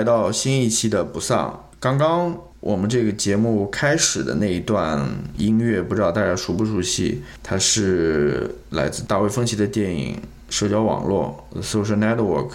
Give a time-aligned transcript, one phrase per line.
[0.00, 1.62] 来到新一期的不丧。
[1.78, 7.22] 刚刚我们这个节目开始的那一段音乐，不知道大家熟不熟悉？
[7.42, 10.14] 它是来自大卫芬奇的电影
[10.48, 12.48] 《社交网络》（Social Network）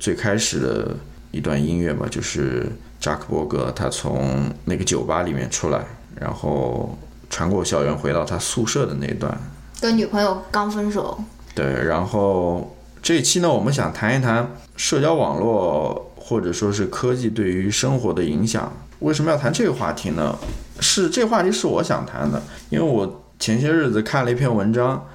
[0.00, 0.96] 最开始的
[1.30, 2.66] 一段音乐吧，就是
[2.98, 5.84] 扎克伯格他从那个酒吧里面出来，
[6.18, 6.98] 然后
[7.30, 9.40] 穿过校园回到他宿舍的那段。
[9.80, 11.16] 跟女朋友刚分手。
[11.54, 18.70] 对，然后这一期呢，我们想谈一谈社交网络或者说是科技对于生活的影响。
[18.98, 20.36] 为什么要谈这个话题呢？
[20.80, 25.06] 是这话题是我想谈的，因为我前些日子看了一篇文章，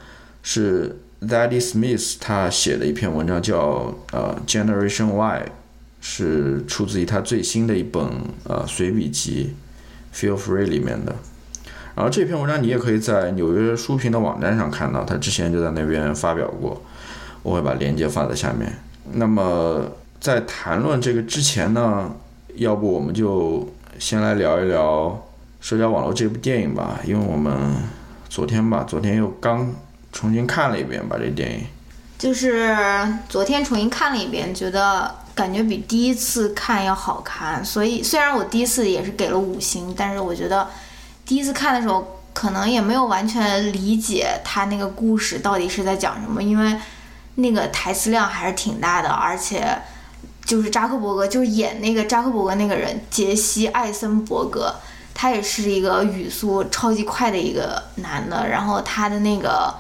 [0.42, 5.46] 是 Zadie Smith 他写的一篇文章，叫呃 Generation Y，
[6.02, 8.04] 是出自于他最新的一本
[8.46, 9.54] 呃随笔集
[10.16, 11.16] Feel Free 里面的。
[11.96, 16.82] 然后这篇文章你也可以在纽约书评的网站上看到，他之前就在那边发表过，
[17.44, 18.74] 我会把链接放在下面。
[19.14, 19.86] 那么
[20.24, 22.10] 在谈论这个之前呢，
[22.56, 25.08] 要不我们就先来聊一聊
[25.60, 27.54] 《社交网络》这部电影吧，因为我们
[28.30, 29.70] 昨天吧，昨天又刚
[30.14, 31.66] 重新看了一遍吧，这电影。
[32.18, 32.74] 就是
[33.28, 37.64] 昨天重新看了一遍，觉得感觉比第一次看要好看。
[37.66, 40.70] 所以虽然我第一次也是给了五星，但是我觉得。
[41.26, 46.78] 第一次看的时候，可能也没有完全理解他那个故事到底是在讲什么，因为
[47.36, 49.78] 那个台词量还是挺大的，而且
[50.46, 54.76] 就是扎克伯格，就是演那个扎克伯格那个人杰西·艾森伯格，
[55.14, 59.74] 他也是一个语速超级快的一个男的，然后他的那个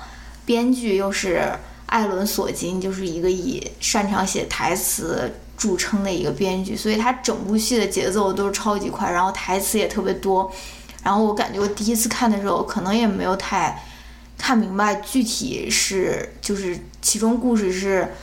[0.46, 1.51] 编剧又是
[1.88, 10.51] 艾伦·索金，就是一个以擅长写台词著称的一个编剧，所以他整部戏的节奏都是超级快，然后台词也特别多。
[11.03, 13.84] 然后我感觉我第一次看的时候，可能也没有太
[14.38, 18.13] 看明白具体是就是其中故事是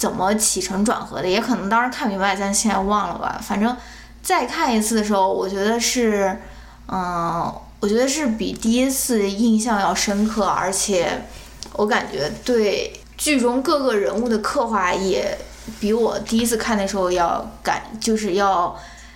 [0.00, 3.38] 怎么起承转合的，也可能当时看明白，但现在忘了吧。
[3.46, 3.76] 反正
[4.22, 6.40] 再看一次的时候，我觉得是，
[6.88, 11.26] 嗯，我觉得是比第一次印象要深刻，而且
[11.74, 15.36] 我感觉对剧中各个人物的刻画也
[15.78, 18.74] 比我第一次看的时候要感，就是要。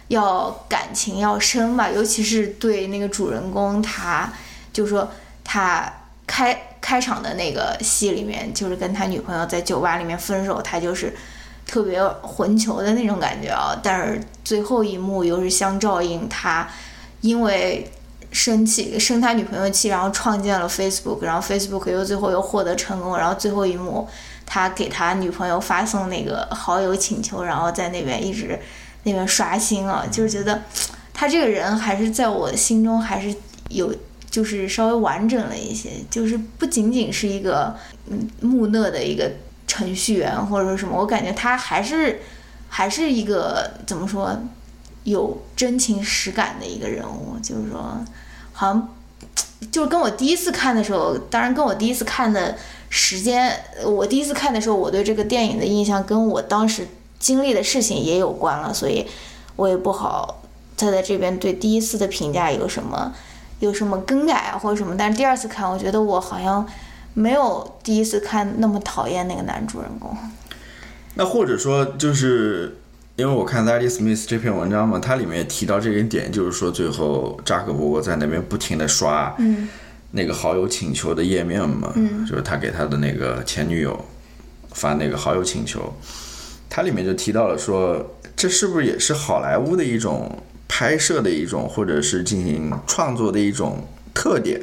[0.08, 4.30] 要感情要深吧，尤其是对那个主人公，他
[4.70, 5.10] 就说
[5.42, 5.90] 他
[6.26, 11.10] 开开场的那个戏里面，就是跟他女朋友在酒吧里面分手，他就是
[11.66, 13.74] 特别混球的那种感觉啊。
[13.82, 16.68] 但是最后一幕又是相照应，他
[17.22, 17.90] 因为
[18.30, 24.06] 生气生他女朋友气，然后创建了 Facebook，然后 Facebook 又最后又获得成功，然后最后一幕
[24.44, 28.60] 他给他女朋友发送那个好友请求，然后在那边一直。
[29.06, 30.62] 那边刷新了，就是觉得
[31.12, 33.36] 他这个人还是在我心中还是
[33.68, 33.94] 有，
[34.34, 37.76] 就是稍微完整了一些，就是不仅仅是一个
[38.08, 39.30] 嗯木讷的一个
[39.68, 42.20] 程序员或者说什么，我感觉他还是
[42.68, 44.36] 还是一个怎么说
[45.04, 48.04] 有真情实感的一个人物，就是说
[48.52, 48.88] 好像
[49.70, 52.56] 就是跟我第一次看的时候，当然跟我第一次看的
[52.88, 56.88] 时间，我第一次看的时候，我对这个电影的印象跟我当时。
[57.20, 59.06] 经历的事情也有关了，所以
[59.56, 60.42] 我也不好
[60.76, 63.14] 再在这边对第一次的评价有什么
[63.64, 64.94] 有什么更改啊或者什么。
[64.96, 66.66] 但是第二次看，我觉得我好像
[67.14, 70.16] 没有第一次看那么讨厌那个男主人公。
[71.14, 72.76] 那或者说，就是
[73.16, 79.34] 因为我看 Daddy Smith 这篇文章嘛，它里面也提到这个点，就是说最后扎克伯格在那边不停的刷
[80.10, 81.92] 那个好友请求的页面嘛，
[82.28, 84.04] 就是他给他的那个前女友
[84.72, 85.92] 发那个好友请求。
[86.68, 88.04] 它里面就提到了说，
[88.34, 90.36] 这是不是也是好莱坞的一种
[90.76, 94.60] 拍摄的一种，或者是进行创作的一种特点？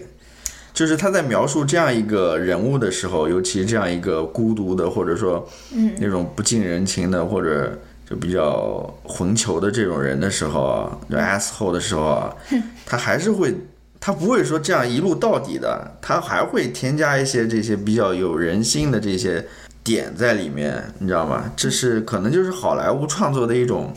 [0.73, 7.79] 就是他在描述这样一个人物的时候，尤其这样一个孤独的，或者说，嗯，那种不近人情的，或者
[8.09, 12.35] 就比较混球的这种人的时候啊，就 asshole 的时候啊，
[12.85, 13.55] 他还是会，
[13.97, 19.45] 他不会说这样一路到底的，他还会添加一些这些比较有人性的这些。
[19.83, 21.51] 点在里面，你知道吗？
[21.55, 23.91] 这是可能就是好莱坞创作的一种，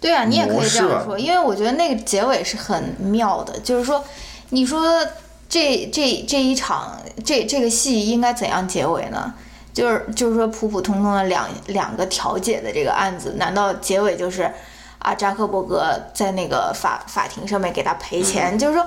[0.00, 4.02] 对啊，你也可以这样说，因为我觉得那个结尾是很妙的，就是说，
[4.48, 5.06] 你说
[5.48, 9.34] 这这这一场这这个戏应该怎样结尾呢？
[9.74, 14.50] 就是就是说普普通通的两两个调解的这个案子，难道结尾就是
[14.98, 18.58] 啊扎克伯格在那个法法庭上面给他赔钱？
[18.58, 18.86] 就是说。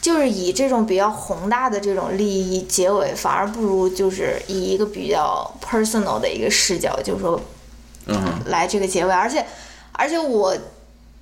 [0.00, 7.40] 就是以这种比较宏大的这种利益结尾，反而不如就是以一个比较 personal 的一个视角，就是说，
[8.04, 8.14] 嗯，
[8.44, 9.10] 来这个结尾。
[9.10, 9.42] 而且，
[9.94, 10.56] 而且我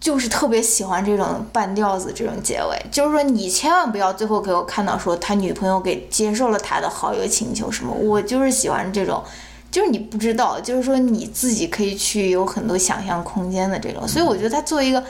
[0.00, 9.22] 就是特别喜欢这种半吊子这种结尾，就是说你千万不要最后给我看到说他女朋友给接受了他的好友请求什么，我就是喜欢这种
[9.70, 15.02] 就是你不知道，就是说你自己可以去有很多想象空间的这种，所以我觉得他作为一个，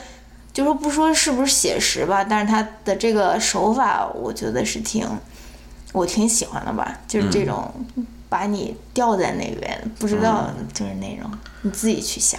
[0.52, 5.08] 就说不说是不是写实吧，但是他的这个手法，我觉得是挺，
[5.92, 7.72] 我挺喜欢的吧，就是这种
[8.28, 11.30] 把你吊在那边，不知道就是那种
[11.62, 12.38] 你自己去想。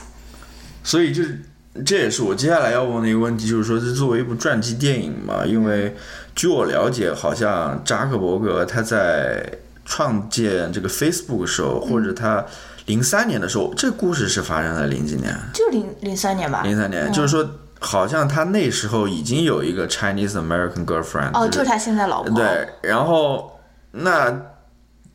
[0.84, 1.42] 所以就是
[1.86, 5.96] 这也是我接下来要问的一个问题，就是说这作为一部传记电影嘛，因为
[6.36, 9.44] 据我了解，好像扎克伯格他在
[9.86, 12.46] 创建这个 Facebook 的时候，或者他
[12.86, 15.36] 零三年的时候，这故事是发生在零几年？
[15.54, 16.62] 就零零三年吧。
[16.64, 17.50] 零三年，就是说
[17.80, 22.36] 好像他那时候已经有一个 Chinese American girlfriend，哦，就是他现在老婆。
[22.36, 23.60] 对，然后
[23.92, 24.53] 那。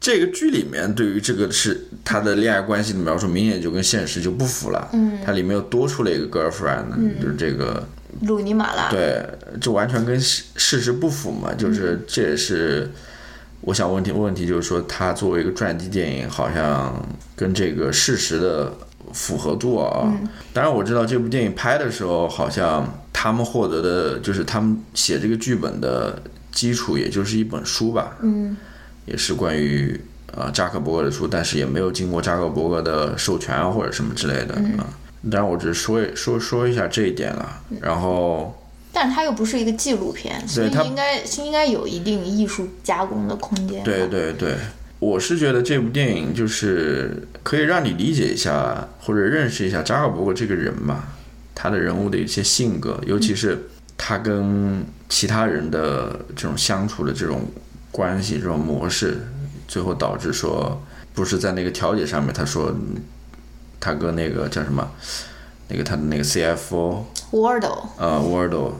[0.00, 4.88] 这个剧里面对于这个是他的恋爱关系的描述，明显就跟现实就不符了。
[4.92, 6.84] 嗯，它里面又多出了一个 girlfriend，
[7.20, 7.84] 就是这个
[8.22, 8.88] 鲁尼马拉。
[8.90, 9.28] 对，
[9.60, 11.52] 这完全跟事事实不符嘛。
[11.52, 12.88] 就是这也是
[13.62, 17.04] 我想问题问题，就是说他作为一个传记电影，好像
[17.34, 18.72] 跟这个事实的
[19.12, 20.16] 符合度啊。
[20.52, 26.22] 当然我知道这部电影拍的时候，好像他们获得的就是他们写这个剧本的
[26.52, 28.16] 基础，也就是一本书吧。
[28.22, 28.56] 嗯。
[29.08, 29.98] 也是关于
[30.36, 34.86] 啊扎克伯格的书，但是也没有经过扎克伯格的授权啊或者什么之类的啊。
[35.30, 37.60] 当然我只是说说说一下这一点了。
[37.80, 38.56] 然后，
[38.92, 43.82] 但它又不是一个纪录片，所以应该应该有一定艺术加工的空间。
[43.82, 44.54] 对对对，
[45.00, 51.04] 我是觉得这部电影就是可以让你理解一下或者认识一下扎克伯格这个人嘛，
[51.54, 57.42] 他的人物的一些性格，尤其是他跟其他人的这种相处的这种。
[57.90, 59.26] 关系这种模式，
[59.66, 60.80] 最后导致说，
[61.14, 62.72] 不是在那个调解上面，他说，
[63.80, 64.88] 他跟那个叫什么，
[65.68, 67.02] 那个他的那个 CFO
[67.32, 68.72] Wardle，呃，Wardle，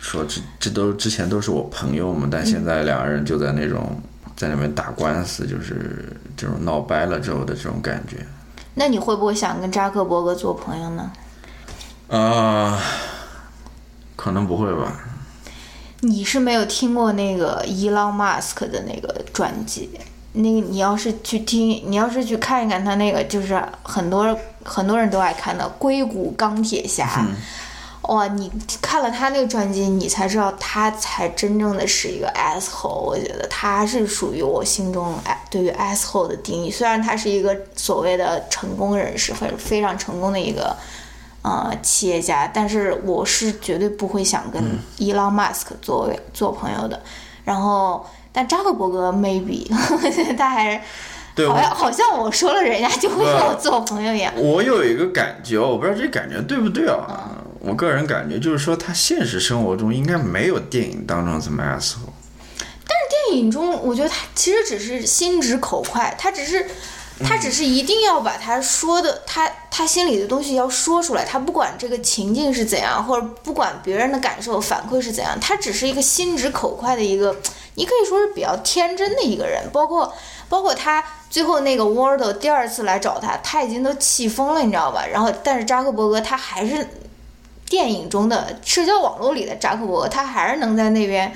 [0.00, 4.00] 说这这都之前都是我朋友嘛，但现在两个人就在那种
[4.36, 8.26] 在那边打官司，就是这种闹掰了之后的这种感觉。
[8.74, 11.10] 那你会不会想跟扎克伯格做朋友呢？
[12.08, 12.78] 啊，
[14.14, 15.00] 可能不会吧。
[16.00, 19.88] 你是没有听过那个伊朗马斯克的那个专辑，
[20.34, 27.26] 那个你要是去听，你要是去看一看他那个，就是很多很多人都爱看的《硅谷钢铁侠》，
[28.14, 28.52] 哇，你
[28.82, 33.00] 看了他那个专辑，你才知道他才真正的是一个 asshole。
[33.00, 35.18] 我觉得他是属于我心中
[35.50, 40.76] 对于 asshole 的定义，虽然他是一个所谓的成功人士，或者非常成功的一个。
[41.46, 44.60] 呃，企业家，但是我是绝对不会想跟
[44.96, 47.00] 伊朗马斯克做为做朋友的。
[47.44, 49.64] 然后，但扎克伯格 maybe，
[50.36, 50.72] 他还
[51.36, 54.32] 是好像好像我说了，人家就会跟我做朋友一样。
[54.34, 57.30] 我有一个感觉，我不知道这感觉对不对啊？
[57.60, 62.10] 我个人感觉就是说，他现实生活中应该没有电影当中这么 asshole。
[62.58, 66.66] 但是电影中，我觉得他其实只是心直口快，他只是。
[67.24, 71.24] 他只是一定要把他说的，他他心里的东西要说出来。
[71.24, 77.34] 他不管这个情境是怎样，或者不管别人的感受反馈是怎样，他只是一个心直口快的一个，
[77.76, 79.62] 你可以说是比较天真的一个人。
[79.72, 80.12] 包括
[80.48, 85.06] 包括他最后那个 Ward 第二次来找他，他已经都气疯了，你知道吧？
[85.06, 86.86] 然后但是扎克伯格他还是
[87.68, 91.34] 电影中的社交网络里的扎克伯格，他还是能在那边。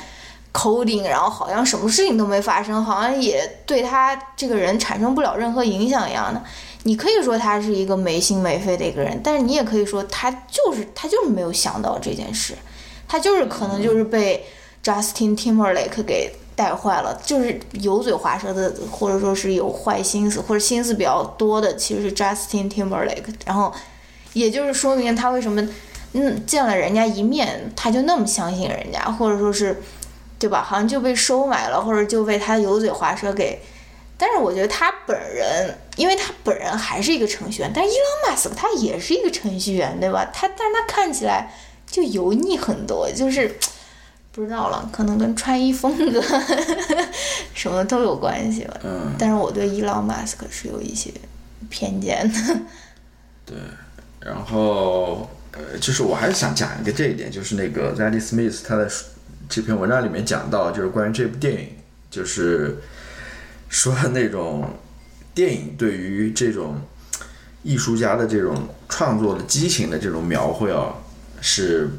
[0.52, 6.42] coding，然后好像什么事情都没发生，好像也对他这个人产生不了任何影响一样的。
[6.85, 12.54] 你可以说他是一个没心没肺的一个人，但是你也可以说他就是他就是没有想到这件事，
[13.07, 14.47] 他就是可能就是被
[14.83, 23.35] Justin Timberlake 给带坏了，就是油嘴滑舌的，或者说是有坏心思或者心思比较多的，其实是 Justin Timberlake。
[23.45, 23.71] 然后
[24.33, 25.61] 也就是说明他为什么
[26.14, 29.83] 嗯见了人家一面他就那么相信人家，或者说是。
[30.41, 30.63] 对吧？
[30.63, 33.61] 好像就被收买了，或者就被他油嘴滑舌给。
[34.17, 40.25] 但是我觉得他本人，因为他本人还是一个程序员，但伊朗马斯克他也是一个程序员，对吧？
[40.33, 41.53] 他，但他看起来
[41.87, 43.55] 就油腻很多，就是
[44.33, 46.23] 不知道了，可能跟穿衣风格
[47.53, 48.81] 什么都有关系吧。
[48.83, 49.15] 嗯。
[49.19, 51.11] 但是我对伊朗马斯克是有一些
[51.69, 52.61] 偏见的。
[53.45, 53.57] 对，
[54.21, 58.91] 然后呃，就是我还是想讲一个这一点，就是那个 Zadie Smith 他的。
[59.50, 61.71] 这篇文章里面讲到，就是关于这部电影，
[62.09, 62.78] 就是
[63.69, 64.71] 说那种
[65.35, 66.80] 电影对于这种
[67.64, 70.95] 艺术家的这种创作的激情的这种描绘啊，
[71.40, 71.90] 是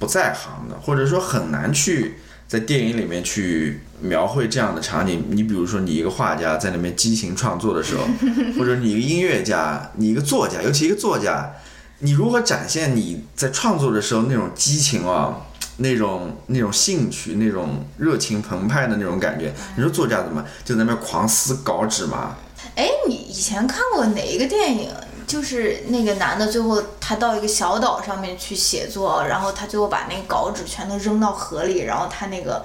[0.00, 2.16] 不在行的，或者说很难去
[2.48, 5.24] 在电影里面去描绘这样的场景。
[5.30, 8.04] 你比如说，你一个画家在那边激情创作的时候，
[8.58, 11.52] 或者你一个音乐家，你一个作家，尤其一个作家，
[12.00, 15.44] 你如何展现你在创作的时候那种激情啊？
[15.78, 22.36] 那种那种兴趣，那种热情澎湃的那种感觉，你说作家怎么就在那边狂撕稿纸嘛？
[22.76, 24.90] 哎，你以前看过哪一个电影？
[25.26, 32.64] 就是那个男的最后他到一个小岛上面去写作，然后他最后把那个稿纸全都扔到河里，然后他那个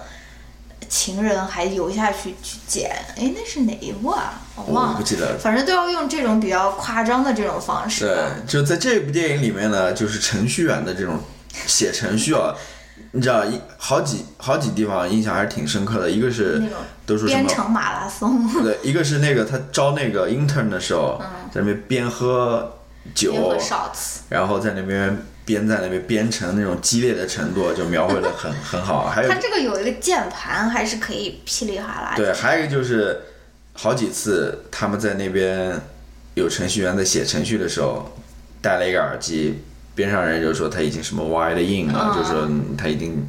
[0.87, 2.89] 情人还游下去去捡。
[3.17, 4.41] 哎，那是哪一部啊？
[4.55, 5.37] 我忘了，不记得了。
[5.37, 8.05] 反正都要用这种比较夸张的这种方式。
[8.05, 11.19] 对，就在这部电影里面呢，就是程序员的这种
[11.67, 12.55] 写程序啊，
[13.15, 16.09] 你知道，一好几好几地方印象还是挺深刻的。
[16.09, 16.61] 一个是
[17.05, 17.41] 都说什么？
[17.41, 21.21] 编程马拉松，对，一个是那个他招那个 intern 的时候，
[21.53, 22.79] 在那边边喝
[23.13, 23.55] 酒。
[24.29, 25.15] 然后在那边
[25.45, 29.05] 边在那边编程那种激烈的程度，就描绘的很 很好。
[29.05, 32.13] 还有他这个有一个键盘，还是可以噼里啪啦。
[32.15, 33.21] 对，还有一个就是
[33.73, 35.79] 好几次他们在那边
[36.33, 38.11] 有程序员在写程序的时候，
[38.59, 39.61] 戴了一个耳机，
[39.95, 43.25] 边上人就说他已经什么 wide in 了，嗯就说他已经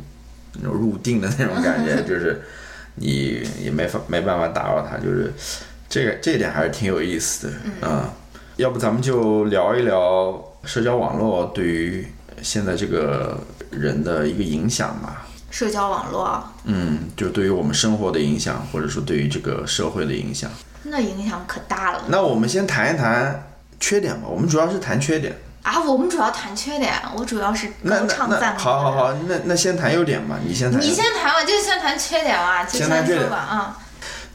[0.61, 2.43] 那种入定的那种感觉， 就是
[2.95, 5.33] 你也没法没办法打扰他，就是
[5.89, 7.49] 这个这一点还是挺有意思
[7.81, 8.13] 的啊、
[8.57, 12.07] 要不咱们就聊一聊社交网络对于
[12.41, 13.39] 现在这个
[13.71, 15.27] 人的一个影响吧。
[15.51, 20.51] 社交网络啊嗯，就对于我们生活的影响，或者说对于这个社会的影响。
[20.85, 25.37] 那影响可大了那我们先谈一谈缺点吧，我们主要是谈缺点。
[25.65, 25.81] 啊！
[25.83, 28.61] 我们主要谈缺点，我主要是那那那高唱赞美。
[28.61, 28.93] 好好。
[28.93, 30.81] 好，那那先谈优点吧，你先谈。
[30.81, 33.79] 你先谈吧，就先谈缺点吧，就先说吧啊。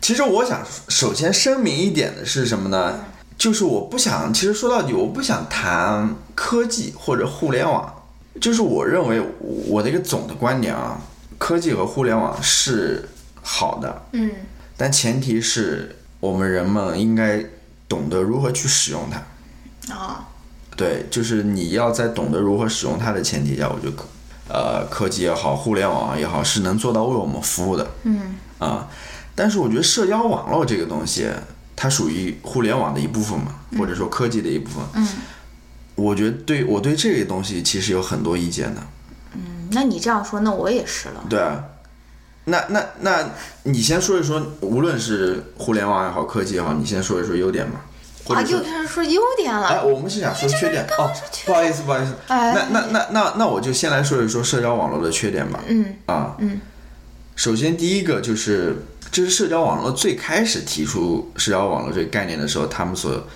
[0.01, 3.05] 其实我想首先声明一点的是什么呢？
[3.37, 7.93] 就是我不想，其实说到底，我不想谈科技或者互联网。
[8.41, 10.97] 就是我认为我的一个总的观点啊，
[11.37, 13.07] 科技和互联网是
[13.41, 14.31] 好的，嗯
[14.77, 17.43] 但前提是我们人们应该
[17.87, 19.93] 懂得如何去使用它。
[19.93, 20.25] 啊
[20.79, 24.05] 对，就是你要在懂得如何使用它的前提下，我觉得科
[24.47, 28.87] 呃科技也好，互联网也好，是能做到为我们服务的嗯啊。
[29.35, 31.27] 但是我觉得社交网络这个东西，
[31.75, 34.81] 它属于互联网的一部分嘛，或者说科技的一部分。
[34.93, 35.05] 嗯
[35.95, 38.81] 我觉得对我对这个东西其实有很多意见的。
[39.33, 41.25] 嗯，那你这样说，那我也是了。
[41.29, 41.61] 对啊，
[42.45, 43.29] 那那那
[43.63, 47.81] 你先说一说，无论是互联网也好，科技也好，你先说一说优点吧。
[48.29, 49.85] 或啊，又开始说优点了哎，了。
[49.85, 51.11] 我们是想说缺点哦，
[51.45, 52.13] 不好意思，不好意思。
[52.27, 55.59] 哎那那那那那我就先来说一说社交网络的缺点吧。
[55.67, 56.61] 嗯啊，嗯，
[57.35, 58.75] 首先第一个就是，
[59.11, 63.27] 这是社交网络最开始提出社交网络这个概念的时候，他们所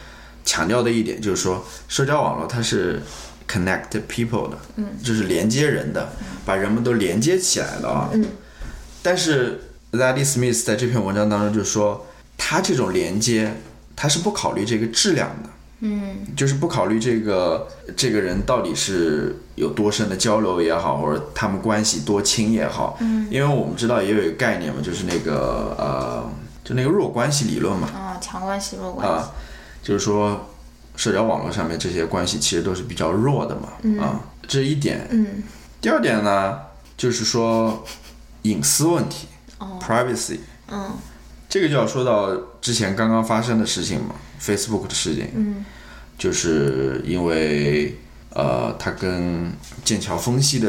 [0.46, 3.02] 强调的一点就是说，社交网络它是
[3.48, 6.10] connect people 的，嗯，就是连接人的，
[6.46, 8.10] 把人们都连接起来的啊。
[8.14, 8.26] 嗯。
[9.02, 9.60] 但是
[9.92, 12.06] Zadie Smith 在这篇文章当中就说，
[12.38, 13.54] 他这种连接，
[13.96, 15.50] 他是不考虑这个质量的。
[15.86, 26.32] 嗯就是不考虑这个这个人到底是有多深的交流也好，或者他们关系多亲也好，嗯，因为我们知道也有一个概念嘛，就是那个呃，
[26.64, 29.14] 就那个弱关系理论嘛，啊，强关系弱关系。
[29.14, 29.32] 啊，
[29.84, 30.48] 就是说
[30.96, 35.06] 社交网络上面这些关系其实都是比较弱的嘛，啊，这是一点。
[35.12, 35.44] 嗯
[35.82, 36.60] 第二点呢，
[36.96, 37.84] 就是说
[38.44, 40.40] 隐私问题、哦 p r i v a c y
[40.72, 40.92] 嗯
[41.54, 45.64] 这个就要说到之前刚刚发生的事情嘛，Facebook 的事情，嗯。
[46.18, 47.96] 就是因为
[48.34, 50.68] 呃，他跟剑桥分析的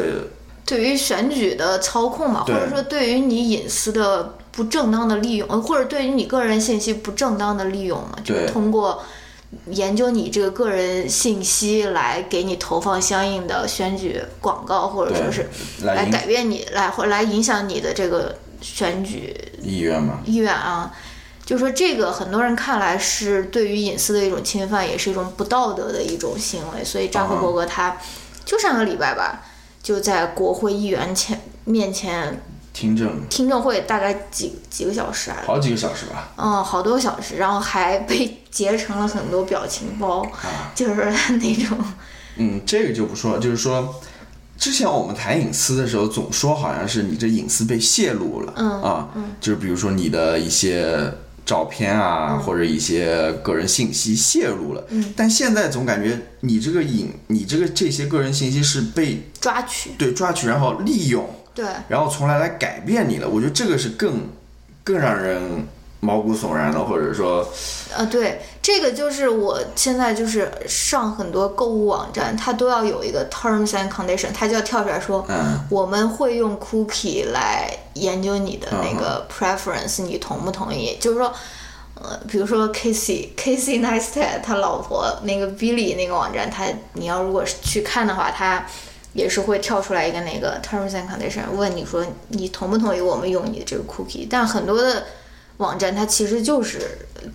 [0.66, 9.02] 对于选举的操控嘛，或者说对于你隐私的不正当的利用，呃或者对于你个人信息不正当的利用嘛，就是通过
[9.68, 15.48] 研究你这个个人信息来给你投放相应的选举广告，或者说是
[15.82, 20.90] 来改变你，来或来影响你的这个选举意愿嘛，意愿啊。
[21.44, 26.82] 就说这个，很多人看来是对于隐私的一种侵犯，也是一种不道德的一种行为。
[26.82, 27.98] 所以扎克伯格他
[28.46, 29.42] 就上个礼拜吧，
[29.82, 32.40] 就在国会议员前面前
[32.72, 40.26] 听证听证会，大概几几个小时啊，好几个小时吧，嗯，好多小时，然后还被截成了很多表情包，
[40.74, 41.78] 就是那种，
[42.36, 43.94] 嗯，这个就不说了，就是说。
[44.56, 49.08] 之前我们谈隐私的时候，总说好像是你这隐私被泄露了，嗯啊，
[49.40, 51.12] 就是比如说你的一些
[51.44, 55.12] 照片啊，或者一些个人信息泄露了，嗯。
[55.16, 63.28] 但现在总感觉你这个隐，你这个这些个人信息是被抓取，对抓取，然后利用，对，然后从来来改变你了。
[63.28, 64.28] 我觉得这个是更
[64.82, 65.66] 更让人
[66.04, 67.46] 毛骨悚然的，或者说，
[67.96, 80.98] 呃，对，这个就是我现在就是上很多购物网站，它都要有一个 terms and condition，它就要跳出来说，嗯，我们会用 cookie 来研究你的那个 preference，、你同不同意？
[81.00, 81.32] 就是说，
[81.94, 88.66] 呃，比如说 Casey Casey Neistat 他老婆那个 Billy 那个网站，他你要如果是去看的话，他
[89.14, 94.26] 也是会跳出来一个那个 terms and condition，问你说你同不同意我们用你的这个 cookie？
[94.28, 95.04] 但很多的
[95.58, 96.80] 网站，它其实就是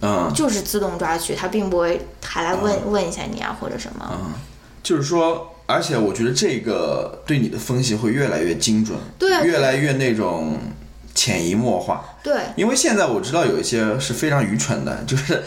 [0.01, 4.09] 嗯，就是自动抓取，它并不会还来问、问一下你啊或者什么。
[4.11, 4.33] 嗯
[4.81, 10.57] 就是说，而且我觉得这个对你的分析会越来越精准，对啊越来越那种
[11.13, 12.03] 潜移默化。
[12.23, 15.43] 对，因为现在我知道有一些是非常愚蠢的，就是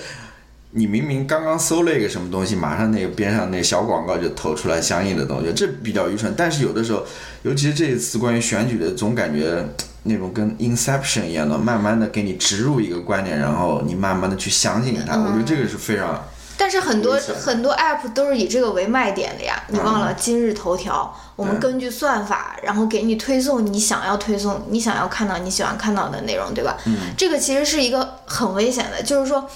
[0.72, 6.32] 你明明刚刚搜了一个什么东西，马上那个边上那个小广告就投出来相应的东西，这比较愚蠢。
[6.36, 7.02] 但是有的时候，
[7.42, 9.66] 尤其是这一次关于选举的，总感觉
[10.04, 15.16] 那种跟 Inception 一样的，慢慢的给你植入一个观点，然后你慢慢的去相信它。
[15.16, 16.22] 我觉得这个是非常
[16.58, 19.62] 但是很多很多 app 都是以这个为卖点的呀。
[19.68, 26.76] 你忘了今日头条，我们根据算法，然后给你推送你想要推送、你想要看到、你喜欢看到的内容，对吧？
[26.86, 26.96] 嗯。
[27.16, 29.48] 这个其实是一个很危险的，就是说。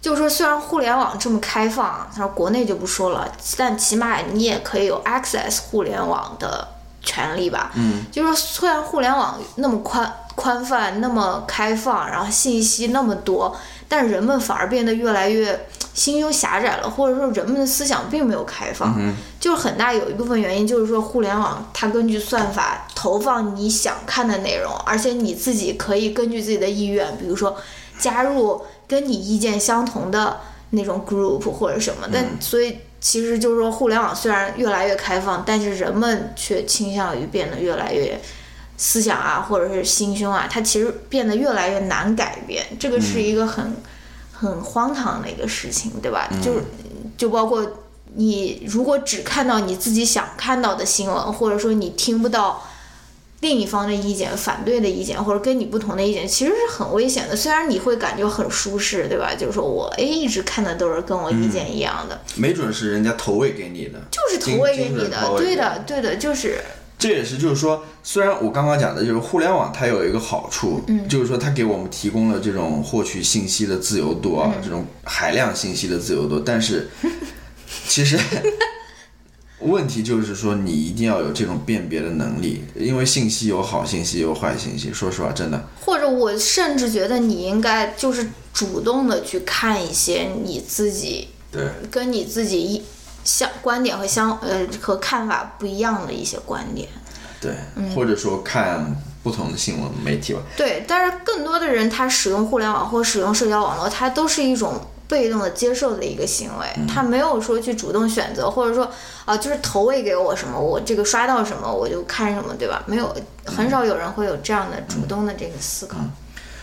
[0.00, 6.68] 就是说，虽然互联网这么开放，他说国内就不说了，但起码你也可以有 access 互联网的
[7.08, 7.72] 权利吧。
[7.74, 13.56] 嗯，就是说，虽然互联网那么宽宽泛、那么开放，然后信息那么多，
[13.88, 18.94] 但人们反而变得越来越心胸狭窄了，或者说人们的思想并没有开放。
[18.98, 27.56] 嗯就是很大有一部分原因就是说，互联网它根据算法投放你想看的内容，而且你自己可以根据自己的意愿，比如说
[27.98, 32.08] 加入跟你意见相同的那种 group 或者什么。
[32.12, 38.20] 但所以其实就是说，互联网虽然越来越开放，但是人们却倾向于变得越来越。
[38.80, 43.74] 思想啊，或者是心胸啊，它其实变得越来越难改变，这个是一个很、
[44.32, 46.28] 很荒唐的一个事情，对吧？
[46.40, 46.62] 就是
[47.16, 47.66] 就包括
[48.14, 52.62] 你如果只看到你自己想看到的新闻，或者说你听不到
[53.40, 57.36] 另一方的意见、反对的意见，或者跟你不同的意见，其实是很危险的。
[57.36, 59.34] 虽然你会感觉很舒适，对吧？
[59.34, 66.60] 就是说我哎一直看的都是跟我意见一样的，没准是人家投喂给你的，就是投喂给你的，对的，对的，就是
[66.98, 76.90] 这也是就是说，虽然我刚刚讲的就是互联网它有一个好处，嗯就是说它给我们提供了这种获取信息的自由度嗯啊，这种海量信息的自由度，但是
[77.86, 78.18] 其实
[79.60, 92.82] 问题就是说你一定要有这种辨别的能力，因为信息有好信息有坏信息，说实话，真的，或者我甚至觉得你应该就是主动的去看一些你自己对，跟你自己一
[93.24, 96.88] 相观点和相呃和看法不一样的一些观点。
[97.40, 97.90] 对，嗯。
[97.94, 108.88] 或者说看不同的新闻媒体吧，对，但是更多的人他使用互联网或使用社交网络，他都是一种被动的接受的一个行为，他没有说去主动选择，或者说
[109.24, 112.84] 啊就是投喂给我什么，我这个刷到什么我就看什么，对吧？
[112.86, 113.16] 没有，
[113.46, 115.96] 很少有人会有这样的主动的这个思考。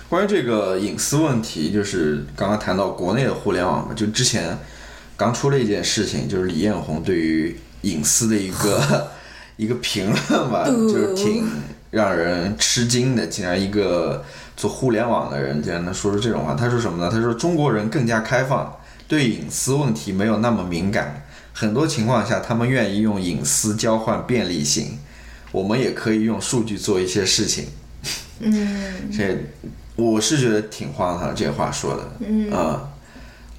[0.08, 4.56] 关于这个隐私问题，就是刚刚谈到国内的互联网嘛，就之前
[5.18, 9.12] 刚出了一件事情，就是李彦宏对于隐私的一个
[9.58, 11.48] 一个评论吧，就是挺
[11.90, 13.26] 让人吃惊的。
[13.26, 14.24] 竟然一个
[14.56, 17.10] 做互联网的人竟然能说出这种话，他说什么呢？
[17.12, 25.00] 他说中国人更加开放，对隐私问题没有那么敏感，很多情况下他们愿意用隐私交换便利性，
[25.52, 27.68] 我们也可以用数据做一些事情。
[28.40, 29.38] 嗯 这
[29.96, 32.52] 我是觉得挺荒唐，这话说的，嗯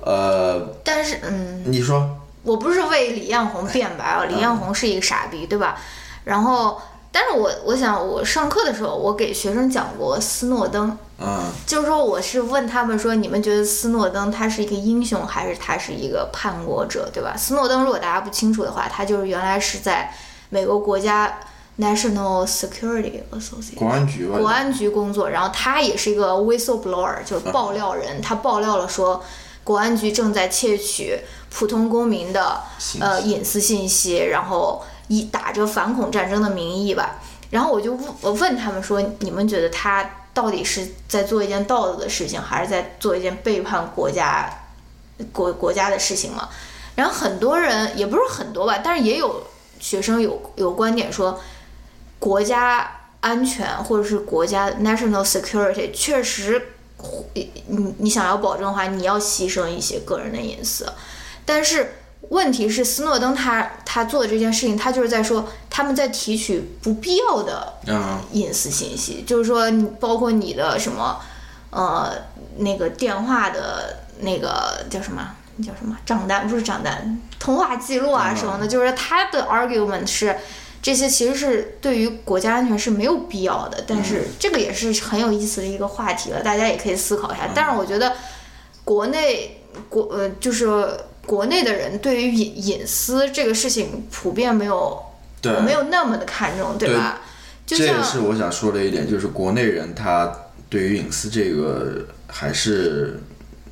[0.01, 1.63] 呃，但是嗯。
[1.65, 5.77] 你说，我不是为李彦宏辩白啊，李彦宏是一个傻逼，对吧？
[6.25, 6.81] 然后，
[7.19, 11.45] 但是我我想，我上课的时候，我给学生讲过斯诺登，嗯。
[11.67, 17.35] 就是说我是问他们说，你们觉得斯诺登他是一个英雄，还是他是一个叛国者，对吧？
[17.35, 20.13] 斯诺登如果大家不清楚的话，他就是原来是在
[20.51, 21.39] 美国国家
[21.79, 29.25] National Security Association 国安局吧，国安局工作，然后他也是一个 whistleblower，就是爆料人，他爆料了说，
[29.65, 31.19] 国安局正在窃取
[31.51, 32.61] 普通公民的
[33.01, 44.51] 呃隐私信息，然后以打着反恐战争的名义吧，然后我就问我问他们说，你们觉得他到底是在做一件道德的事情，还是在做一件背叛国家
[45.33, 46.49] 国国家的事情吗？
[46.95, 49.47] 然后很多人也不是很多吧，但是也有
[49.79, 51.40] 学生有有观点说，
[52.19, 52.90] 国家
[53.21, 56.69] 安全或者是国家 national security 确实，
[57.69, 60.90] 你你想要保证的话，你要牺牲一些个人的隐私。
[61.45, 61.95] 但是
[62.31, 71.21] 问题是，斯诺登他他做的这件事情，他就是在说他们在提取不必要的嗯隐私信息，就是说你包括你的什么
[71.71, 72.12] 呃
[72.59, 80.37] 那个电话的那个叫什么叫什么账单不是账单，通话记录啊嗯什么的，就是他的 argument 是。
[80.83, 87.49] 这些其实是对于国家安全是没有必要的，但是这个也是很有意思的一个话题了，大家也可以思考一下。
[87.53, 88.12] 但是我觉得
[88.85, 90.67] 国内国呃就是
[91.27, 94.99] 国内的人对于隐隐私这个事情普遍没有
[95.43, 96.97] 对，没有那么的看重，对。
[96.97, 97.21] 吧？
[97.67, 100.33] 就这也是我想说的一点，就是国内人他
[100.71, 103.21] 对于隐私这个还是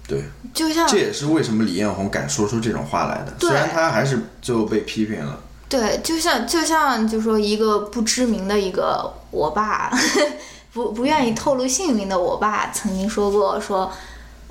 [0.09, 3.33] 对，就像这也是为什么李彦宏敢说出这种话来的。
[3.39, 5.39] 虽然他还是最后被批评了，
[5.69, 9.93] 对，就像就像就说一个不知名的一个我爸，
[10.75, 13.93] 不不愿意透露姓名的我爸曾经说过说，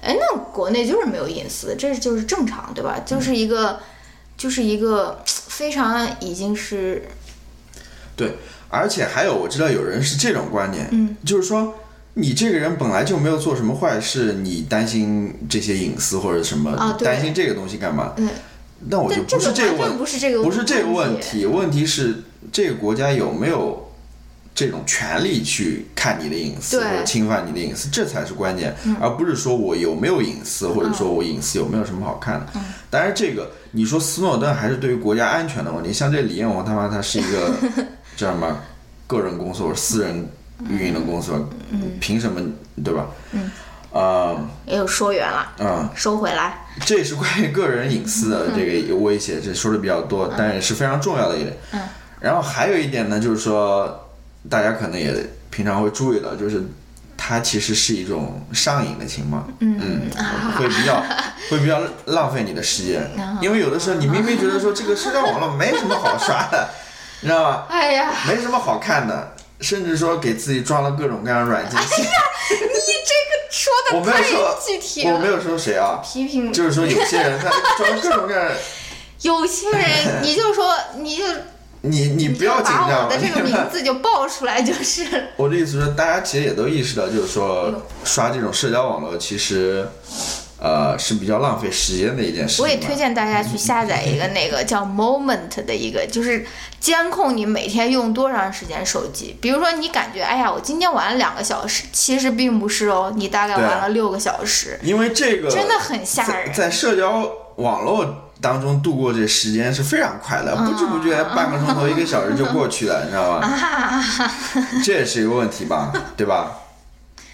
[0.04, 3.00] 哎，那国内就是没有隐私，这就是正常，对吧？
[3.06, 3.80] 就是一个
[4.36, 7.08] 就是一个非常已经是
[8.16, 8.36] 对，
[8.70, 11.76] 而且还有我知道有人是这种观念，嗯，就是说
[12.16, 18.14] 你这个人本来就没有做什么坏事，你担心这些隐私或者什么，啊担心这个东西干嘛？
[18.18, 18.30] 嗯，
[18.90, 23.93] 那我就但不是这个问不是这个不是这个问问题，问题是这个国家有没有
[24.56, 32.48] 这种权利去看你的隐私或者侵犯你的隐私，这才是关键，而不是说我有没有隐私，或者说我隐私有没有什么好看的。
[32.56, 37.52] 嗯当然，这个你说斯诺登还是对于国家安全的问题，像这李彦宏他妈他是一个
[38.16, 38.56] 叫什么
[39.08, 40.30] 个人公司或者私人
[40.70, 41.40] 运营的公司吧，
[42.00, 42.40] 凭什么
[42.84, 43.08] 对吧？
[43.32, 43.50] 嗯，
[43.92, 45.90] 啊也有说远了，嗯。
[45.96, 46.60] 收回来。
[46.86, 51.58] 这也是关于个人隐私的这个威胁，这说的比较多，但也是非常重要的一点。
[51.72, 51.82] 嗯。
[52.20, 54.03] 然后还有一点呢，就是说，
[54.50, 55.14] 大家可能也
[55.50, 56.64] 平常会注意到，就是
[57.18, 59.48] 它其实是一种上瘾的情况。
[59.60, 60.02] 嗯。
[60.58, 61.04] 会比较
[61.50, 63.10] 会比较浪费你的时间，
[63.42, 66.70] 因为有的时候你明明觉得说这个社交网络没什么好刷的，
[67.22, 67.64] 你知道吗？
[67.72, 71.78] 哎呀，没什么好看的，甚至说给自己装了各种各样的软件。
[71.78, 78.56] 哎呀你这个说的我没有说具体了，我没有说谁啊，批评就是说有些人他装了各种各样的。
[79.22, 81.24] 有些人，你就说你就
[81.86, 85.06] 你你不要紧把张我的这个 名字就报出来就是。
[85.36, 87.74] 我的意思是，大家其实也都意识到，就是说
[88.06, 89.86] 刷这种社交网络，其实
[90.62, 92.64] 呃是比较浪费时间的一件事情。
[92.64, 96.46] 我也推荐大家去下载一个那个叫 Moment 的一个，就是
[96.80, 99.36] 监控你每天用多长时间手机。
[99.42, 104.80] 比如说你感觉，哎呀，我今天玩了两个小时，其实并不是哦，你大概玩了六个小时。
[104.82, 114.32] 因为这个真的很吓人在社交网络当中度过这时间是非常快的，不知不觉半个钟头、一个小时就过去了，你知道啊吗？
[114.84, 116.52] 这也是一个问题吧，对吧？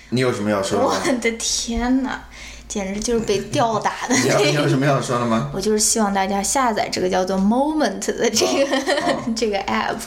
[0.09, 1.19] 你有什么要说的我？
[1.21, 2.19] 的天哪，
[2.67, 5.49] 简直就是被吊打的你有什么要说的吗？
[5.53, 9.97] 我就是希望大家下载这个叫做 Moment 的这个、哦 这个 app。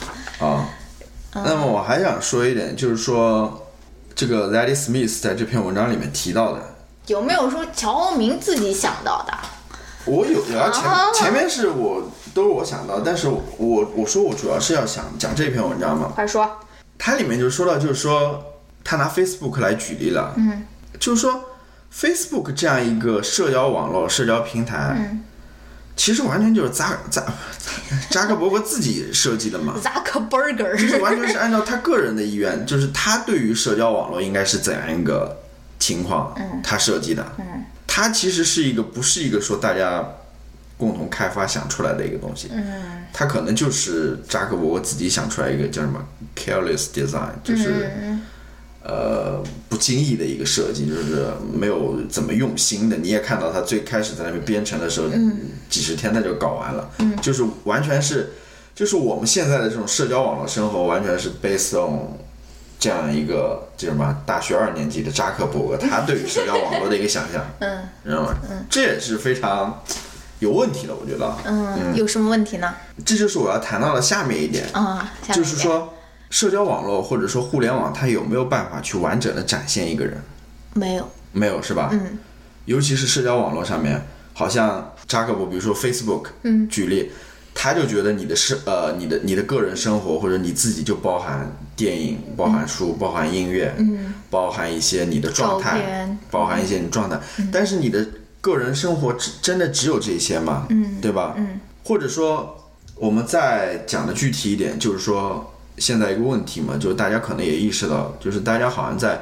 [0.44, 0.68] 啊，
[1.34, 3.66] 那么我还想说一点，就是说
[4.14, 6.60] 这个 Zadie Smith 在这篇文章里面提到的，
[7.06, 9.32] 有没有说乔明自己想到的？
[10.04, 11.12] 我有有啊，前啊。
[11.14, 16.50] 前面是我都是我想到，但是我我说我主要是要想讲这篇文章嘛，快说。
[16.98, 18.42] 它里面就说到，就是说
[18.84, 20.64] 他拿 Facebook 来举例了，嗯，
[21.00, 21.42] 就是说
[21.92, 25.24] Facebook 这样一个社交网络、社交平台，嗯。
[25.94, 27.22] 其实完全就是扎扎
[28.08, 35.36] 扎克伯格自己设计的嘛，Zuckerberger 就是完全是按照他个人的意愿，就是他对于社交网络应该是怎样一个
[35.78, 36.34] 情况，
[36.64, 37.22] 他设计的。
[37.38, 37.44] 嗯，
[37.94, 40.02] 它其实是一个不是一个说大家
[40.78, 43.04] 共同开发想出来的一个东西，嗯。
[43.12, 46.02] 它可能就是扎克伯格自己想出来一个叫什么
[46.34, 48.22] careless design，就是、嗯。
[48.84, 52.96] 呃不经意的一个设计，就是没有怎么用心的。
[52.96, 55.08] 你也看到他最开始在那边编程的时候，
[55.68, 58.32] 几十天他就搞完了，就是完全是，
[58.74, 62.08] 就是我们现在的这种社交网络生活，完全是 based on
[62.82, 68.34] 这样一个叫什么大学二年级的扎克伯格他对于社交网络的一个想象，嗯你知道吗？
[68.50, 69.80] 嗯这也是非常
[70.40, 71.32] 有问题的，我觉得。
[71.44, 72.74] 嗯，有什么问题呢？
[73.06, 75.94] 这就是我要谈到的下面一点，啊，就是说，
[76.28, 80.20] 社交网络或者说互联网，它有没有办法去完整的展现一个人？
[80.74, 81.08] 没有。
[81.30, 81.90] 没有，是吧？
[81.92, 82.18] 嗯
[82.64, 87.12] 尤其是社交网络上面，好像扎克伯，比如说 Facebook，嗯，举例，
[87.54, 97.20] 他就觉得你的生呃，你的你的个人生活或者你自己就包含电影、包含书、包含音乐，嗯，包含一些你的状态，包含一些你状态，
[97.52, 98.04] 但是你的
[98.40, 100.66] 个人生活只真的只有这些吗？
[100.70, 101.00] 嗯。
[101.00, 101.34] 对吧？
[101.36, 101.60] 嗯。
[101.84, 102.56] 或者说，
[102.96, 109.20] 我们再讲的具体一点，就是说现在一个问题嘛，就是大家可能也意识到，就是大家好像在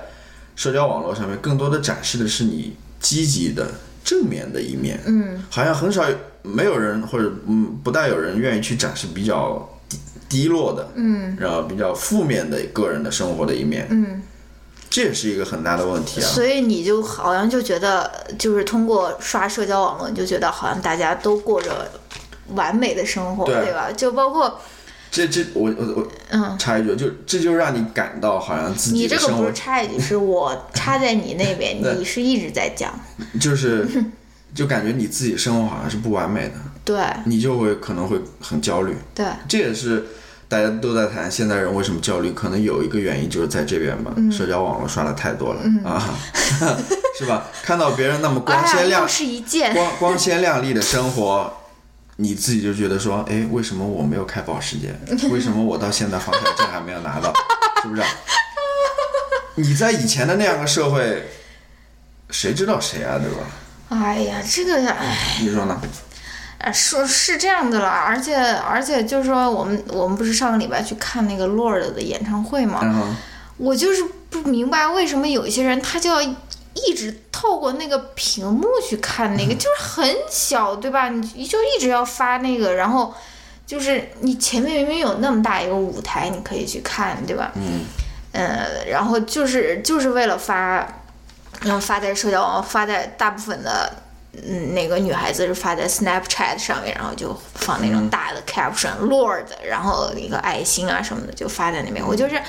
[0.56, 3.70] 社交网络上面更多的展示的是你积极的、
[4.04, 5.42] 正面的一面，嗯。
[5.48, 9.98] 好像很少有没有人或者嗯不大有人愿意去展示比较低
[10.28, 11.36] 低落的，嗯。
[11.38, 14.22] 然后比较负面的个人的生活的一面，嗯，
[14.88, 16.24] 这也是一个很大的问题啊。
[16.26, 21.90] 所以你就好像就觉得，就是通过刷社交网络，你就觉得好像大家都过着
[22.54, 23.54] 完美的生活，对。
[23.64, 23.90] 对吧？
[23.92, 24.60] 就包括
[25.10, 32.92] 这这我我我嗯，插一句，就这就让你感到好像自己你这个不是插一句，是我插在你那边， 你是一直在讲，
[33.40, 33.84] 就是
[34.54, 38.96] 就感觉你自己生活好像是不完美的，对你就会可能会很焦虑。
[39.14, 40.04] 对，这也是
[40.48, 46.18] 大家都在谈现代人为什么焦虑，可能有一个原因就是在这边吧，嗯社交网络刷的太多了、啊，
[47.18, 47.44] 是吧？
[47.62, 49.72] 看到别人那么光鲜亮是一件。
[49.72, 51.52] 光光鲜亮丽的生活，
[52.16, 54.94] 你自己就觉得说，哎，为什么我没有开保时捷？
[55.30, 57.32] 为什么我到现在房产证还没有拿到？
[57.82, 58.02] 是不是？
[59.56, 61.28] 你在以前的那样的社会，
[62.30, 63.46] 谁知道谁啊，对吧？
[63.90, 65.78] 哎呀，这个哎，你说呢？
[66.58, 73.16] 呃说是这样的了，而且而且就是说，我们我们不是上个礼拜去看那个 Lord 的演唱会嘛，嗯
[73.56, 81.08] 我就是不明白为什么有一些人他就要一直透过那个屏幕去看那个，就是很小，对吧？
[81.08, 83.14] 你就一直要发那个，然后
[83.66, 87.50] 就是你前面明明有那么大一个舞台，你可以去看，对吧？
[87.54, 87.84] 嗯，
[88.32, 90.99] 呃，然后就是就是为了发，
[91.62, 93.92] 嗯，发在社交网，发在大部分的。
[94.32, 102.06] 嗯，那个女孩子是发在 Snapchat 上面，然后就放那种大的 caption、Lord，然后一个爱心啊什么的，就发在那边。
[102.06, 102.40] 我就是，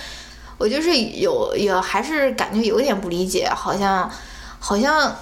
[0.59, 4.09] 我就是有有还是感觉有点不理解，好像
[4.59, 5.15] 好像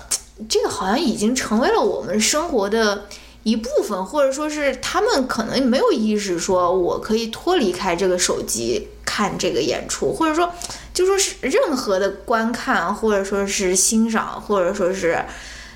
[0.50, 3.06] 这个好像已经成为了我们生活的
[3.44, 10.52] 一部分，或者说是他们可能没有意识说我可以脱离开这个手机看这个演出，或者说
[10.94, 15.24] 就说是任何的观看，或者说是欣赏，或者说是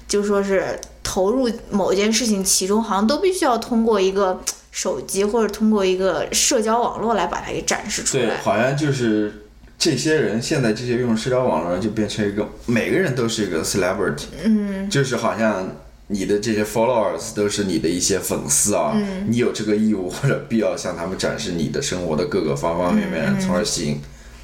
[0.08, 4.40] 就说是投入某件事情其中，好像都必须要通过一个
[4.72, 8.26] 手机或者通过一个社交网络来把它给展示出来。
[8.26, 9.46] 对，好像就是
[9.80, 15.70] 这些人，现在这些用社交网络就变成一个，每个人都是一个 celebrity，嗯，就是好像
[16.14, 19.26] 你的这些 followers 都是你的一些粉丝啊，嗯。
[19.30, 24.00] 你有这个义务或者必要向他们展示你的生活的各个方方面面，嗯从而吸引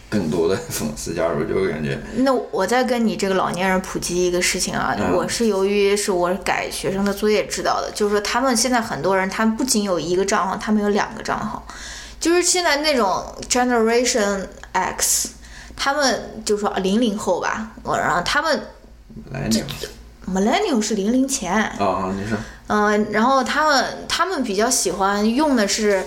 [0.10, 1.99] 更多的粉丝加入，就感觉。
[2.15, 5.15] 那我再跟你这个老年人普及一个事情啊，嗯。
[5.15, 11.65] 我是由于是我改学生的作业知道的，就是说他们现在很多人，他们不仅有一个账号，他们有两个账号，
[12.19, 15.29] 就是现在那种 Generation X，
[15.75, 18.60] 他们就说零零后吧，我然后他们
[19.32, 19.63] 来你
[20.33, 22.37] Millennial 是零零前，啊，你说。
[22.67, 26.03] 嗯、然后他们他们比较喜欢用的是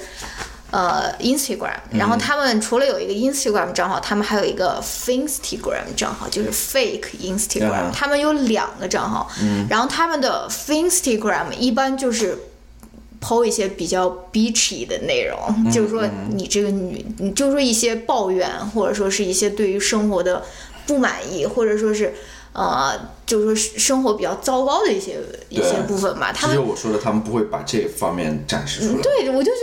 [0.71, 7.91] 呃 Instagram，然后他们除了有一个 Instagram 账号，他们还有一个 Finstagram 账号，就是 fake Instagram，、啊。
[7.93, 9.29] 他们有两个账号，
[9.69, 12.39] 然后他们的 Finstagram 一般就是。
[13.25, 15.39] 抛一些比较 bitchy 的内容，
[15.71, 20.43] 就是说你这个女，你就说一些抱怨，或者说是一些对于生活的
[20.89, 22.13] 不满意，或者说是
[22.53, 22.93] 呃，
[23.25, 26.33] 就是说生活比较糟糕的一些一些部分吧。
[26.33, 29.03] 他这们就我说的，他们不会把这方面展示出来。
[29.03, 29.59] 对，我就觉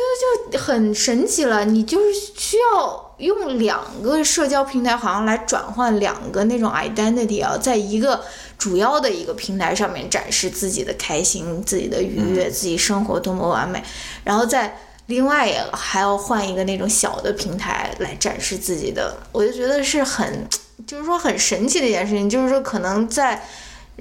[0.50, 1.66] 得就很神奇了。
[1.66, 8.22] 你就是需要用两个社交平台，好像来转换两个那种 identity 啊，在一个
[8.58, 13.84] 主要的一个平台上面展示自己的开心、自己的愉悦、自己生活多么完美，
[14.24, 20.48] 然后在另外也还要换一个那种小的平台来展示自己的，我就觉得是很，
[20.86, 23.42] 就是说很神奇的一件事情，就是说可能在。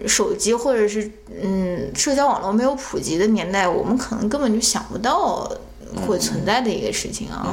[0.07, 1.11] 手机或者是
[1.43, 5.51] 嗯社交网络没有普及的年代，我们可能根本就想不到
[6.07, 7.53] 会存在的一个事情啊。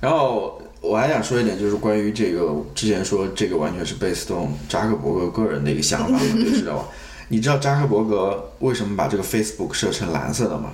[0.00, 6.84] 然后我还想说一点，就是关于这个之前说这个完全是贝斯通扎克伯格个人的一个想法嘛，就知道吧？
[7.26, 10.70] 你知道扎克伯格为什么把这个 Facebook 设成蓝色的吗？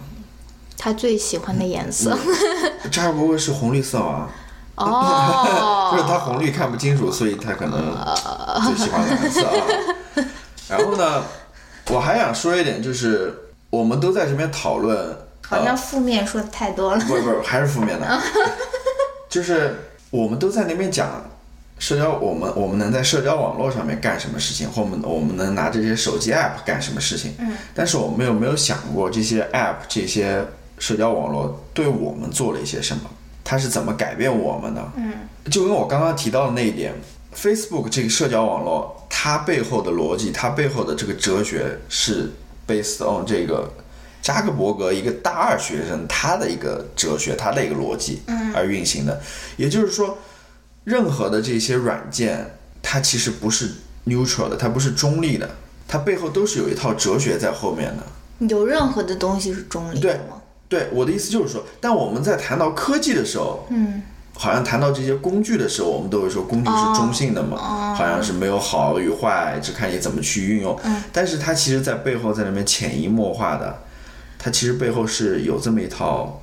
[0.76, 2.14] 他最喜欢的颜色
[2.90, 4.28] 扎克伯格是红绿色嘛，
[4.76, 7.96] 哦， 就是他红绿看不清楚，所以他可能
[8.66, 9.64] 最喜欢蓝色啊。
[10.68, 11.22] 然后呢，
[11.90, 17.04] 我还想说一点，就是我们都在这边讨论，好像负面说的太多了。
[17.06, 18.20] 不是不是，还是负面的，
[19.28, 19.76] 就是
[20.10, 21.22] 我们都在那边讲
[21.78, 27.34] 社交，我们我们能在社交网络上面干什么事情，或我们我们能拿这些手机 app 干什么事情。
[27.38, 27.52] 嗯。
[27.74, 30.42] 但是我们有没有想过，这些 app 这些
[30.78, 33.02] 社交网络对我们做了一些什么？
[33.52, 34.92] 它是怎么改变我们的？
[34.96, 35.12] 嗯。
[35.50, 36.94] 就跟我刚刚提到的那一点
[37.36, 42.32] ，Facebook 这个社交网络，它背后的逻辑，它背后的这个哲学是
[42.66, 43.70] based on 这个
[44.22, 48.22] 扎克伯格一个大二学生他的一个哲学，他的一个逻辑
[48.54, 49.20] 而运行的。
[49.58, 50.16] 也就是说，
[50.84, 53.70] 任何的这些软件，它其实不是
[54.06, 55.50] neutral 的，它不是中立的，
[55.86, 58.46] 它背后都是有一套哲学在后面的。
[58.48, 60.14] 有任何的东西是中立的吗？
[60.30, 60.41] 对，
[60.92, 64.02] 我的意思就是说，但我们在谈到科技的时候，嗯，
[64.34, 70.78] 好像谈到这些工具的时候，我们都会说工具是中性的嘛，哦好像是没有好与坏，只看你怎么去运用。
[70.84, 73.78] 嗯但是它其实，在背后在那边潜移默化的，
[74.38, 76.42] 它其实背后是有这么一套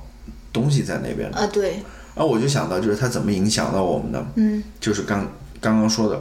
[0.52, 1.38] 东西在那边的。
[1.38, 1.82] 啊，对，
[2.14, 4.24] 然后我就想到，就是它怎么影响到我们的？
[4.36, 5.26] 嗯就是刚
[5.60, 6.20] 刚刚说的，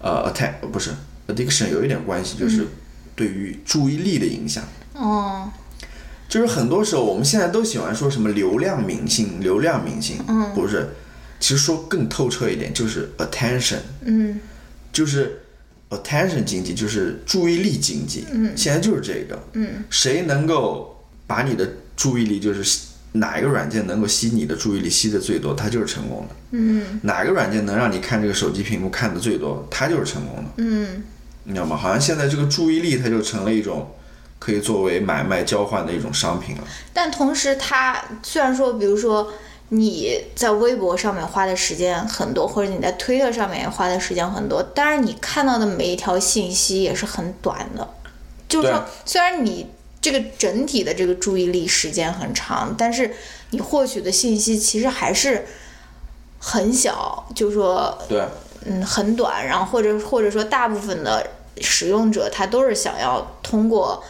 [0.00, 0.90] 呃，attack 不是
[1.28, 2.66] addiction 有一点关系，就是
[3.14, 4.64] 对于注意力的影响。
[4.94, 5.48] 哦，
[6.28, 10.88] 就是很多时候我们现在都喜欢说什么流量明星，流量明星，嗯，不是，
[11.38, 14.40] 其实说更透彻一点，就是 attention，嗯，
[14.92, 15.40] 就是
[15.90, 22.80] attention 经济，就是注意力经济，嗯，现在就是这个，嗯，谁能够把你的注意力，就是
[23.12, 27.00] 哪一个软件能够吸你的注意力吸的最多，它就是成功的，嗯。
[27.02, 31.02] 哪个软件能让你看这个手机屏幕看的最多，它就是成功的，嗯。
[31.44, 31.76] 你知道吗？
[31.76, 33.88] 好像现在这个注意力它就成了一种
[34.38, 36.64] 可以作为买卖交换的一种商品了。
[36.92, 39.32] 但同时，它虽然说，比如说
[39.70, 47.88] 你在微博上面花的时间很多，或者你在推特上面花的时间很多，但是你看到的每一条信息也是很短的。
[48.48, 49.66] 就是说，虽然你
[50.00, 53.12] 这个整体的这个注意力时间很长，但是
[53.50, 55.44] 你获取的信息其实还是
[56.38, 58.22] 很小，就是说对，
[58.64, 61.28] 嗯，很短，然后或者或者说大部分的
[61.60, 64.00] 使用者他都是想要通过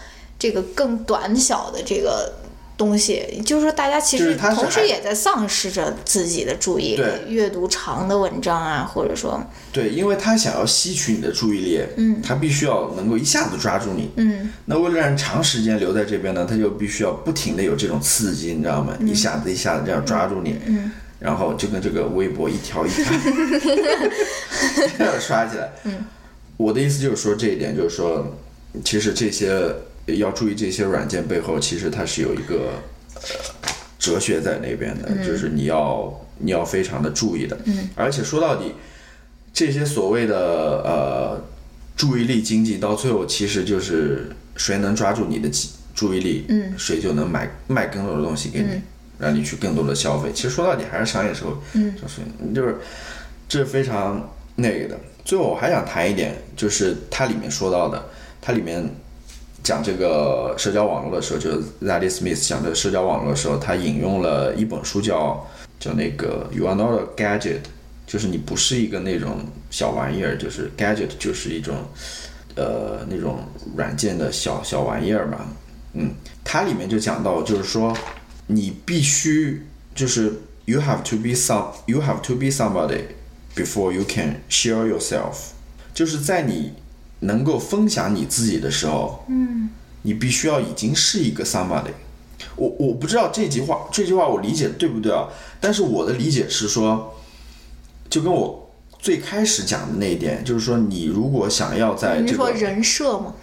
[0.47, 2.33] 这个更短小的这个
[2.79, 14.13] 东西，就是说大家其实同时也在丧失着自己的注意力对，阅读长的文章啊，或者说对，因为他想要吸取你的注意力，嗯他必须要能够一下子抓住你。
[14.19, 18.97] 嗯那为了让人长时间留在这边呢，他就必须要不停的有这种刺激，你知道吗？
[19.01, 23.05] 一下子一下子这样抓住你，嗯然后就跟这个微博一条一条
[24.97, 25.73] 这 样 刷起来。
[25.83, 26.05] 嗯
[26.59, 28.25] 我的意思就是说这一点，就是说，
[28.83, 29.61] 其实这些
[30.07, 32.81] 要注意这些软件背后，其实它是有一个
[33.15, 37.59] 呃哲学在那边的，就是你要你要非常的注意的。
[37.65, 38.75] 嗯而且说到底，
[39.53, 40.37] 这些所谓的
[40.85, 41.45] 呃
[41.97, 48.83] 注意力经济，到最后其实就是谁能抓住你的注注意力，嗯谁就能买卖更多的东西给你，嗯
[49.19, 50.31] 让你去更多的消费。
[50.33, 52.21] 其实说到底还是商业社会，嗯就是
[52.55, 52.77] 就是
[53.49, 55.01] 这是非常那个的。
[55.25, 58.89] 最后我还想谈一点，就是它里面说到的，它里面
[59.67, 65.45] 讲这个社交网络的时候，就是 Zadie Smith 讲这个社交网络的时候，他引用了一本书叫
[65.81, 67.63] 叫那个 You are not a gadget，
[68.07, 71.75] 就是你不是一个那种小玩意儿，就是 gadget 就是一种
[72.55, 73.41] 呃那种
[73.77, 75.45] 软件的小小玩意儿吧。
[75.95, 77.93] 嗯，它里面就讲到，就是说
[78.47, 80.33] 你必须就是
[80.67, 83.01] you have to be some you have to be somebody
[83.57, 85.51] before you can share yourself，
[85.93, 86.73] 就是在你
[87.21, 89.71] 能够分享你自己的时候，嗯
[90.03, 91.91] 你必须要已经是一个 somebody。
[92.55, 95.29] 我我不知道这句话这句话我理解对不对啊？
[95.61, 97.15] 但是我的理解是说，
[98.09, 103.35] 就跟我最开始讲的那一点，就是说你如果想要在这个说人设吗？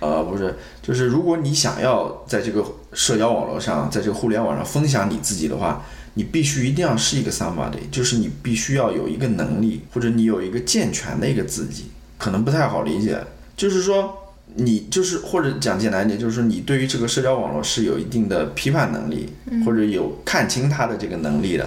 [0.00, 13.18] 呃，不是，就是如果你想要在这个社交网络上，在这个互联网上分享你自己的话，你必须一定要是一个 somebody，就是你必须要有一个能力，或者你有一个健全的一个自己，可能不太好理解，
[13.56, 14.14] 就是说
[14.54, 19.30] 你就是或者讲简单一点，就是说你对于这个社交网络是有一定的批判能力，
[19.64, 21.66] 或者有看清它的这个能力的，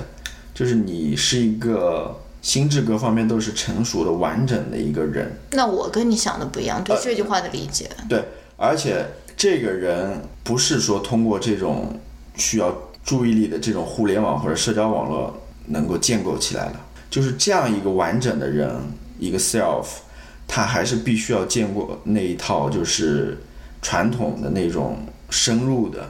[0.53, 5.31] 就是你是一个心智各方面都是成熟的、完整的一个人。
[5.51, 7.89] 那我跟你想的不一样，呃对这句话的理解。
[8.07, 8.23] 对，
[8.57, 11.99] 而且这个人不是说通过这种
[12.35, 16.75] 需要注意力的这种互联网或者社交网络能够建构起来的，
[17.09, 18.69] 就是这样一个完整的人，
[19.17, 19.85] 一个 self，
[20.55, 23.35] 他还是必须要见过那一套就是
[23.81, 24.99] 传统的那种
[25.31, 26.07] 深入的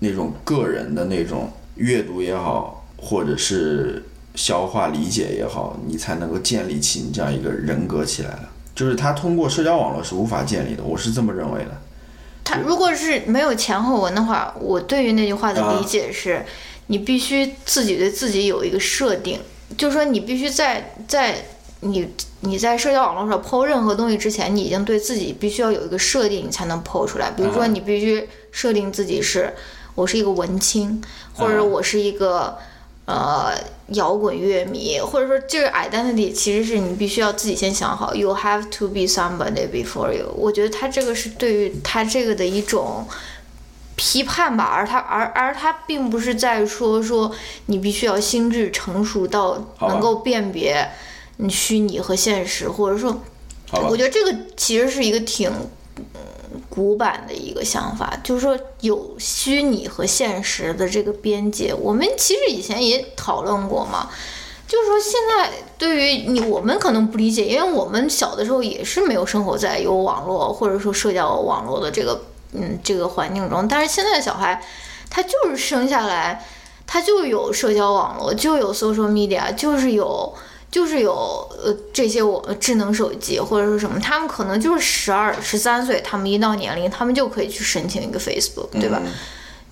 [0.00, 4.02] 那种个人的那种阅读也好，或者是
[4.34, 8.48] 消化理解也好，你才能够建立起你这样一个人格起来的。
[8.74, 11.80] 就是他通过社交网络是无法建立的，我是这么认为的。
[12.42, 16.44] 他如果是没有前后文的话，我对于那句话的理解是，
[16.88, 19.38] 你必须自己对自己有一个设定，
[19.78, 21.36] 就是说你必须在在
[21.86, 22.08] 你
[22.40, 27.30] 你在社交网络上抛任何东西之前，你已经对自己必须要有一个设定，你才能抛出来。
[27.30, 29.54] 比如说，啊你必须设定自己是
[29.94, 31.02] 我是一个文青，
[31.34, 32.58] 或者我是一个。
[33.06, 33.52] 呃，
[33.90, 40.28] 摇滚乐迷，或者说这个 identity 其实是你必须要自己先想好，you have to be somebody before you。
[40.36, 43.06] 我觉得他这个是对于他这个的一种
[43.94, 47.30] 批判吧，而他而而他并不是在说说
[47.66, 50.90] 你必须要心智成熟到能够辨别
[51.38, 53.20] 嗯虚拟和现实，或者说，
[53.72, 55.50] 我，觉得这个其实是一个挺。
[55.50, 56.02] 嗯
[56.68, 61.72] 古板的一个想法，就是说有虚拟和现实的这个边界。
[61.72, 64.10] 我们其实以前也讨论过嘛，
[64.68, 72.20] 就是说现在对于你，我们可能不理解，因为我们小的时候也是没有生活在有网络或者说社交网络的这个
[72.52, 74.62] 嗯这个环境中，但是现在的小孩，
[75.08, 76.44] 他就是生下来，
[76.86, 80.34] 他就有社交网络，就有 social media，就是有。
[80.70, 81.12] 就是有
[81.64, 89.00] 呃这些我智能手机或者说什么，他们可能就是十二十三岁，他们一到年龄，他们就可以去申请一个 Facebook，对吧？
[89.04, 89.12] 嗯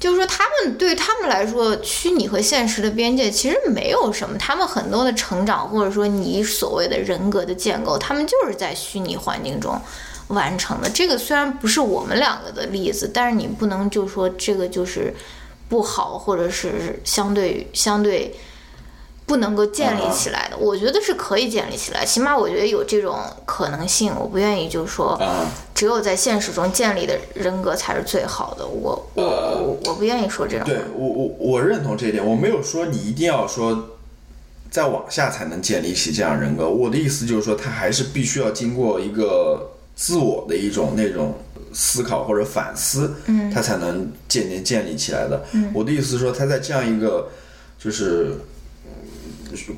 [0.00, 4.36] 就是说，他们对他们来说，虚拟和现实的边界其实没有什么。
[4.36, 9.80] 他们很多的成长，或者说你所谓的人格的建构，他们就是在虚拟环境中
[10.28, 10.90] 完成的。
[10.90, 15.14] 这个虽然不是我们两个的例子，但是你不能就说这个就是
[15.70, 18.34] 不好，或者是相对相对
[19.26, 20.56] 不能够建立起来的。
[20.56, 24.12] 我觉得是可以建立起来，起码我觉得有这种可能性。
[24.18, 25.20] 我不愿意就是说。
[25.74, 28.64] 只有在现实中建立的人格才是最好的。
[28.64, 30.64] 我我我我不愿意说这种。
[30.64, 32.24] 对我我我认同这一点。
[32.24, 33.96] 我没有说你一定要说
[34.70, 36.68] 再往下才能建立起这样人格。
[36.68, 41.34] 我的意思就是说，他还是必须要经过一个自我的一种那种
[41.72, 45.44] 思考或者反思，嗯，他才能渐渐建立起来的。
[45.54, 47.28] 嗯，我的意思是说，他在这样一个
[47.76, 48.36] 就是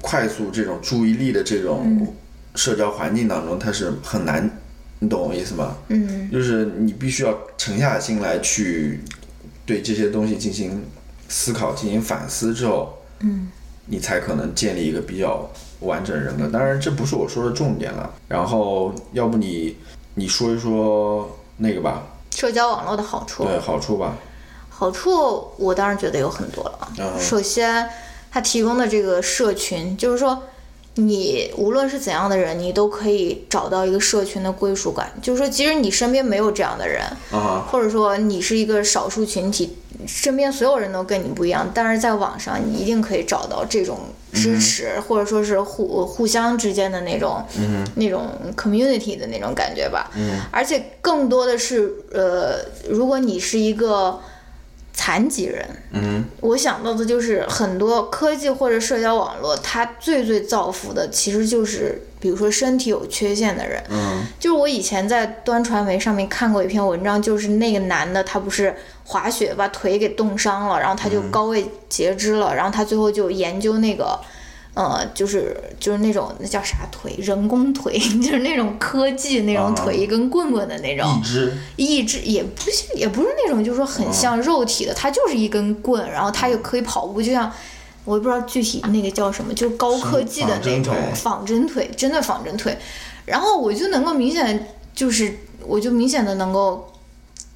[0.01, 2.15] 快速这种注意力的这种
[2.55, 4.51] 社交环境当中，它是很难。
[4.99, 5.77] 你懂我意思吗？
[5.89, 9.01] 嗯，就是你必须要沉下心来去
[9.67, 10.83] 对这些东西进行
[11.29, 13.49] 思考、进行反思之后，嗯，
[13.85, 15.51] 你才可能建立一个比较
[15.81, 16.49] 完整人格。
[16.49, 18.11] 当然，这不是我说的重点了。
[18.27, 19.77] 然后，要不你
[20.15, 22.03] 你说一说那个吧？
[22.31, 23.45] 社交网络的好处。
[23.45, 24.17] 对，好处吧。
[24.71, 26.93] 好处，我当然觉得有很多了。
[26.99, 27.21] 嗯。
[27.21, 27.87] 首先，
[28.37, 30.43] 它提供的这个社群，就是说。
[30.99, 35.13] 你无论是怎样的人，你都可以找到一个社群的归属感。
[35.21, 37.03] 就是说，即使你身边没有这样的人，
[37.71, 39.77] 或者说你是一个少数群体，
[40.07, 43.99] 身边所有人都跟你不一样，但是在网上你一定可以找到这种
[44.33, 47.45] 支持，或者说是互互相之间的那种
[47.97, 50.11] 那种 community 的那种感觉吧。
[50.51, 54.19] 而且更多的是，呃，如果你是一个。
[54.99, 68.75] 残疾人，嗯，我想到的就是很多科技或者社交网络，它最最造福的其实就是，比如说身体有缺陷的人，嗯，就是我以前在端传媒上面看过一篇文章，就是那个男的他不是
[69.05, 74.19] 滑雪把腿给冻伤了，然后他就高位截肢了，然后他最后就研究那个。
[74.77, 81.19] 呃，就是就是那种那叫啥腿，人工腿， 就是那种科技那种腿，一根棍棍的那种。
[81.19, 81.59] 一只。
[81.77, 87.51] 一只也不是也不是那种，就是说很像肉体的，它就是一根棍，然后它又可以跑步，就像
[88.05, 92.77] 我也不知道具体那个叫什么，就是高科技的那种仿真腿，真的仿真腿。
[93.25, 96.93] 然后我就能够明显，就是我就明显的能够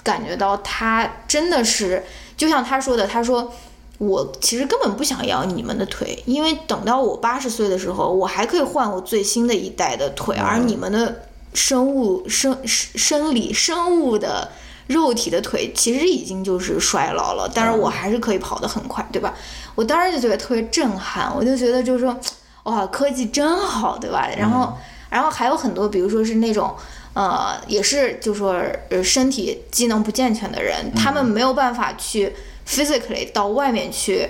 [0.03, 2.03] 感觉到他真的是，
[2.35, 3.53] 就像他说的，他说。
[4.01, 14.49] 我其实根本不想要你们的腿，因为等到我八十岁的时候，我还可以换我最新的一代的腿，而你们的生物生生理生物的
[14.87, 19.35] 肉体的腿其实已经就是衰老了，但是我还是可以跑得很快，对吧？
[19.75, 22.19] 我当时就觉得特别震撼，我就觉得就是说，
[22.63, 24.27] 哇，科技真好，对吧？
[24.35, 24.73] 然后，
[25.11, 26.75] 然后还有很多，比如说是那种，
[27.13, 28.57] 呃，也是就说
[28.89, 32.35] 呃身体机能不健全的人，他们没有办法去。
[32.71, 34.29] Physically 到外面去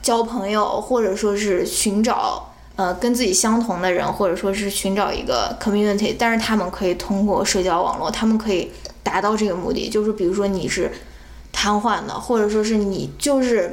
[0.00, 8.72] 交朋友，或者说是寻找呃跟自己相同的人，或者说是寻找一个 community，但是他们可以通过社交网络，他们可以
[9.02, 9.90] 达到这个目的。
[9.90, 10.90] 就是比如说你是
[11.52, 13.70] 瘫痪的，或者说是你就是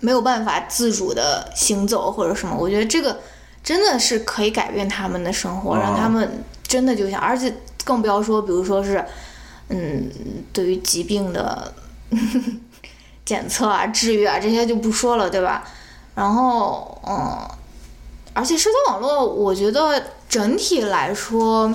[0.00, 3.20] 没有办法自主的行走或者什么，我觉得这个
[3.62, 7.54] 真的是可以改变他们的生活，让他们真的就像，而且
[7.84, 9.04] 更不要说，比如说是
[9.68, 10.10] 嗯，
[10.52, 11.72] 对于疾病的。
[13.24, 15.64] 检测啊，治愈啊，这些就不说了，对吧？
[16.14, 17.48] 然后，嗯，
[18.34, 21.72] 而且社交网络，我觉得整体来说，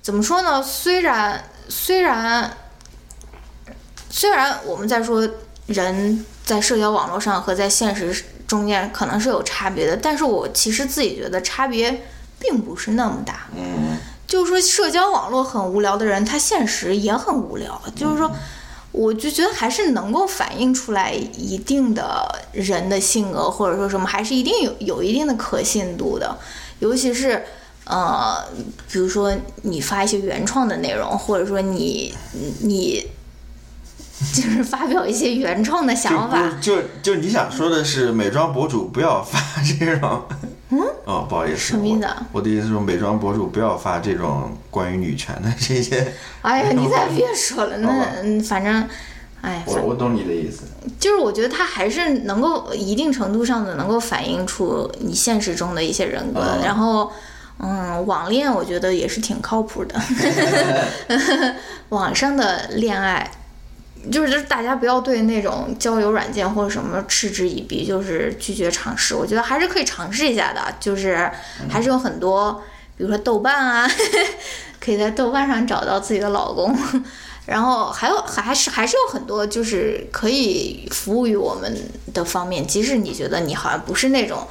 [0.00, 0.62] 怎么说呢？
[0.62, 2.50] 虽然虽然
[4.10, 5.28] 虽然我们在说
[5.66, 12.06] 人在社交网络上和在现实中间可能是有差别的，但是我其实自己觉得差别
[12.40, 13.48] 并不是那么大。
[13.54, 17.80] 嗯，就是说社交网络很无聊的人，他现实也很无聊。
[17.94, 18.30] 就是说。
[18.96, 26.38] 我就觉得还是能够反映出来一定的人的性格，或者说什么，还是一定有有一定的可信度的。
[26.78, 27.42] 尤其是，
[27.86, 28.36] 呃，
[28.88, 32.14] 比如说你发一些原创的内容，或者说你
[32.60, 33.04] 你
[34.32, 36.40] 就是发表一些原创的想法。
[36.60, 40.22] 就就你想说的是，美妆博主不要发这种。
[40.70, 42.26] 嗯， 哦，不好意思，什么意思啊？
[42.32, 46.12] 我的意思是，美妆博主不要发这种关于女权的这些。
[46.42, 47.88] 哎呀，你再别说了，那
[48.22, 48.88] 嗯，反正，
[49.42, 50.62] 哎，我我懂你的意思。
[50.98, 57.12] 就是我觉得他还是能够一定程度上的能够反映出你现实中的一些人格，然后，
[57.58, 60.00] 嗯，网恋我觉得也是挺靠谱的，
[61.90, 63.30] 网上的恋爱。
[64.10, 69.14] 就是就是大家不要对那种交友软件或者什么嗤之以鼻，就是拒绝尝试。
[69.14, 71.30] 我觉得还是可以尝试一下的，就是
[71.68, 72.62] 还是有很多，
[72.96, 73.90] 比如说豆瓣啊，
[74.80, 76.76] 可以在豆瓣上找到自己的老公。
[77.46, 81.76] 然后还有还还是还是有很多就是可以服务于我们
[82.14, 84.48] 的方面，即使你觉得你好像不是那种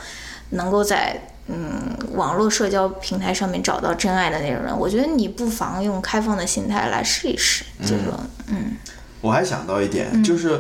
[0.51, 8.14] 能够在嗯网络社交平台上面找到真爱的那种人，我觉得你不妨用开放的心态来试一试，就是说
[8.49, 8.78] 嗯
[9.24, 10.59] 我还想到一点，就是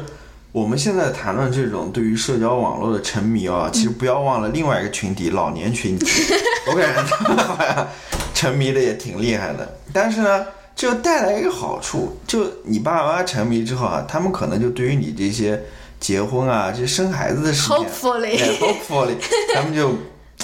[0.53, 6.05] 我们现在谈论这种对于社交网络的沉迷啊，其实不要忘了另外一个群体——老年群体。
[6.71, 7.85] 我感觉他们好像
[8.33, 15.61] 沉迷的也挺厉害的，但是呢，这带来一个好处，就你爸爸妈妈沉迷之后啊，他们可能就对于你这些
[15.99, 19.15] 结婚啊、这生孩子的事情 Hopefully 对 hopefully，
[19.53, 19.89] 他们就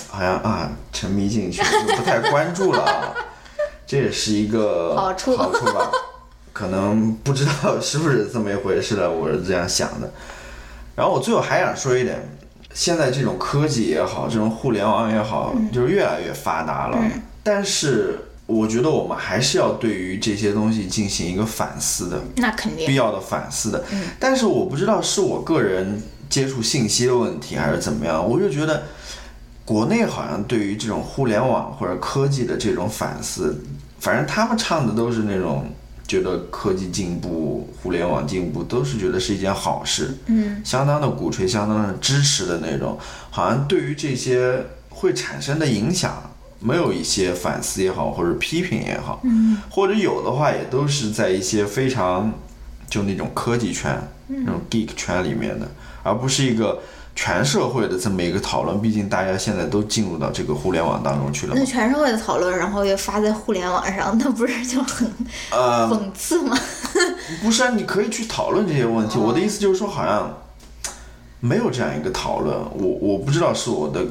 [0.10, 3.16] 好像啊沉迷进去，就不太关注了啊。
[3.88, 5.90] 这也是一个好处好处吧。
[6.52, 10.12] 可能不知道是不是这么一回事了， 我是这样想的。
[10.96, 12.20] 然后我最后还想说一点，
[12.74, 16.98] 现在这种科技也好，这种互联网也好，就是越来越发达了。
[17.42, 23.84] 但是我觉得我们还是要对于这些东西进行一个反思的，那肯定必要的反思的。
[24.20, 28.84] 但是我不知道是我个人接触信息的问题，还是怎么样，我就觉得
[29.64, 33.64] 国内好像对于这种互联网或者科技的这种反思，
[34.00, 35.66] 反正他们唱的都是那种
[36.10, 42.98] 觉得科技进步、互联网进步，都是觉得是一件好事，嗯，相当的鼓吹、相当的支持的那种。
[43.30, 52.34] 好像对于这些会产生的影响，没有一些反思也好，或者批评也好，嗯，或者有的话，也都是在一些非常
[52.90, 53.96] 就那种科技圈、
[54.28, 55.70] 那种 geek 圈里面的，
[56.02, 56.82] 而不是一个
[57.22, 58.82] 全社会的这么一个讨论。
[58.82, 61.66] 毕竟大家现在都进入到这个互联网当中去了那。
[61.66, 65.06] 全社会的讨论，然后又发在互联网上，那不是就很
[65.52, 66.58] 呃，讽刺吗？
[67.44, 69.20] 不是啊，你可以去讨论这些问题。
[69.20, 70.34] 我的意思就是说，好像
[71.42, 72.56] 没有这样一个讨论。
[72.56, 74.02] 我我不知道是我的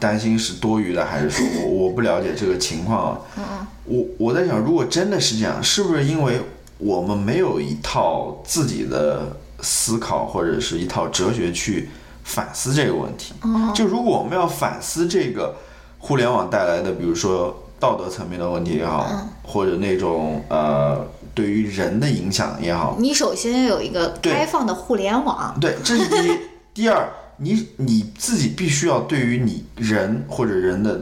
[0.00, 3.44] 担心是多余的，还是说我 我不了解这个情况嗯。
[3.84, 6.40] 我我在想，如果真的是这样，是不是因为
[6.78, 11.88] 我们没有一套自己的思考或者是一套哲学去
[12.28, 13.32] 反思这个问题？
[13.74, 15.56] 就如果我们要反思这个
[15.98, 19.06] 互联网带来的，比如说道德层面的问题也好，
[19.42, 21.04] 或者那种呃
[21.34, 26.38] 对于人的影响也好，你首先要有一个开放的互联网，对，这是第一。
[26.74, 27.08] 第二，
[27.38, 31.00] 你你自己必须要对于你人或者人的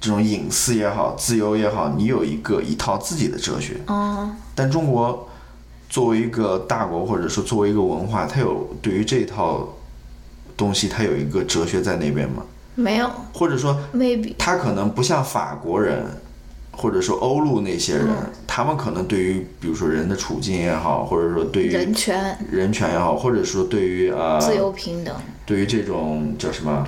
[0.00, 3.80] 这种隐私也好、自由也好，你有一个一套自己的哲学。
[3.86, 5.28] 嗯，但中国
[5.88, 9.68] 作为一个大国，或者说作为一个文化，它有对于这套
[10.62, 12.44] 东西，它有一个哲学在那边吗？
[12.76, 13.10] 没有。
[13.34, 14.34] 或者说，maybe。
[14.38, 16.06] 他可能不像法国人，
[16.70, 18.30] 或者说欧陆那些人，嗯。
[18.46, 26.86] 他们可能对于比如说人的处境也好，或者说对于人权、人权也好，或者说对于呃自由平等，对于这种叫什么，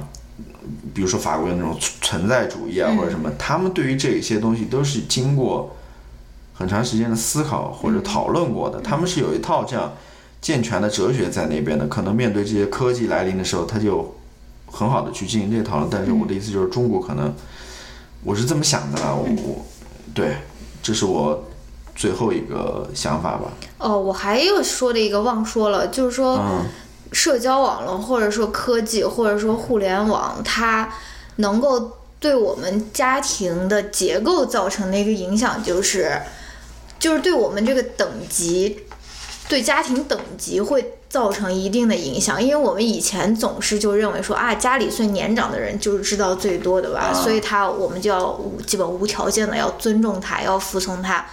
[0.94, 2.96] 比如说法国的那种存存在主义啊，嗯。
[2.96, 5.76] 或者什么，他们对于这些东西都是经过
[6.54, 9.92] 很长时间的思考或者讨论过的，他们是有一套这样
[10.44, 11.86] 健全的哲学在那边的。
[11.86, 14.14] 可能面对这些科技来临的时候，他就
[14.66, 15.88] 很好的去进行这些讨论。
[15.90, 17.34] 但是我的意思就是，中国可能
[18.22, 19.64] 我是这么想的啦，我我
[20.12, 20.36] 对，
[20.82, 21.46] 这是我
[21.96, 23.52] 最后一个想法吧。
[23.78, 26.66] 哦，我还有说的一个忘说了，就是说，嗯
[27.12, 30.92] 社交网络或者说科技或者说互联网，它
[31.36, 36.20] 能够对我们家庭的结构造成的一个影响，就是
[36.98, 38.80] 就是对我们这个等级，
[39.48, 42.42] 对家庭等级会造成一定的影响。
[42.42, 51.26] 因为我们以前总是就认为说啊，家里最年长的人就是知道最多的吧，啊所以他我们就要无基本无条件的要尊重他，要服从他。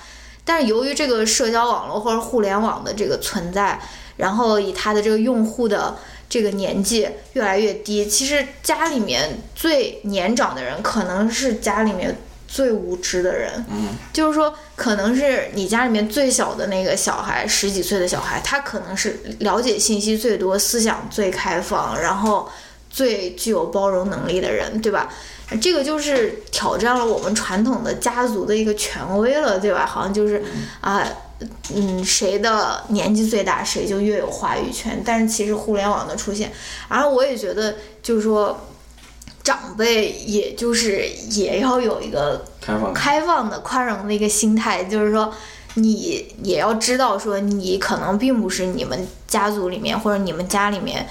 [0.43, 3.79] 但是由于这个社交网络或者互联网的这个存在，
[4.17, 5.95] 然后以他的这个用户的
[6.27, 12.17] 这个年纪越来越低，其实家里面最年长的人可能是家里面
[12.51, 13.65] 最无知的人。
[13.69, 22.49] 嗯，就是说，可能是你家里面最小的那个小孩，十几岁的小孩，他可能是了解信息最多、思想最开放，然后
[22.89, 25.07] 最具有包容能力的人，对吧？
[25.61, 29.85] 这个就是挑战了我们传统的家族的一个权威了，对吧？
[29.85, 30.43] 好像就是
[30.79, 31.05] 啊，
[31.73, 35.01] 嗯，谁的年纪最大，谁就越有话语权。
[35.05, 36.51] 但是其实互联网的出现，
[36.89, 38.57] 然后我也觉得，就是说，
[39.43, 45.33] 长辈也就是也要有一个开放开放的、宽容的一个心态，就是说，
[45.75, 51.07] 你也要知道，说你可能并不是你们家族里面或者你们家里面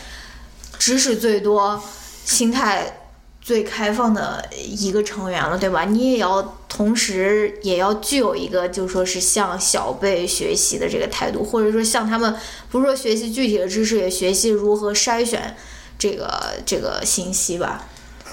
[0.78, 1.82] 知识最多、
[2.24, 3.00] 心态
[3.40, 5.84] 最开放的一个成员了，对吧？
[5.86, 12.36] 你也要同时也要具有一个，就说是向小辈学习的这个态度，或者说向他们
[12.70, 15.56] 不是说学习具体的知识，也学习如何筛选
[15.98, 17.88] 这个这个信息吧。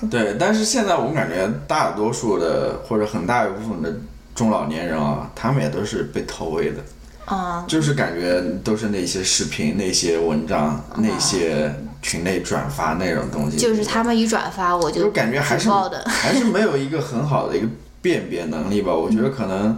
[0.10, 3.94] 对，但是现在我感觉大多数的或者很大一部分的
[4.36, 6.84] 中老年人啊，他们也都是被投喂的。
[7.26, 11.70] 啊、就是感觉都是那些视频、那些文章、那些
[12.02, 15.70] 群内转发那种东西，就是他们一转发我就就感觉还是。
[16.08, 17.68] 还是没有一个很好的一个
[18.02, 18.96] 辨别能力吧。
[18.96, 19.78] 我觉得可能，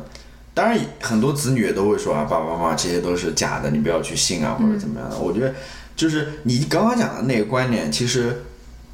[0.53, 5.17] 当然很多子女也都会说啊，爸爸妈妈这些都是假的，你不要去信啊，或者怎么样的。
[5.17, 5.51] 我觉得
[5.95, 8.43] 就是你刚刚讲的那个观点，其实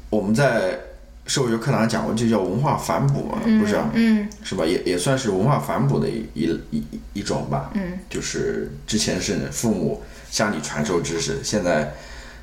[0.08, 0.80] 我们在
[1.26, 3.90] 社会学课堂上讲过，就叫文化反哺嘛，不是啊？
[3.94, 4.64] 嗯是吧？
[4.64, 7.70] 也也算是文化反哺的一一一一一种吧。
[7.74, 11.92] 嗯，就是之前是父母向你传授知识，现在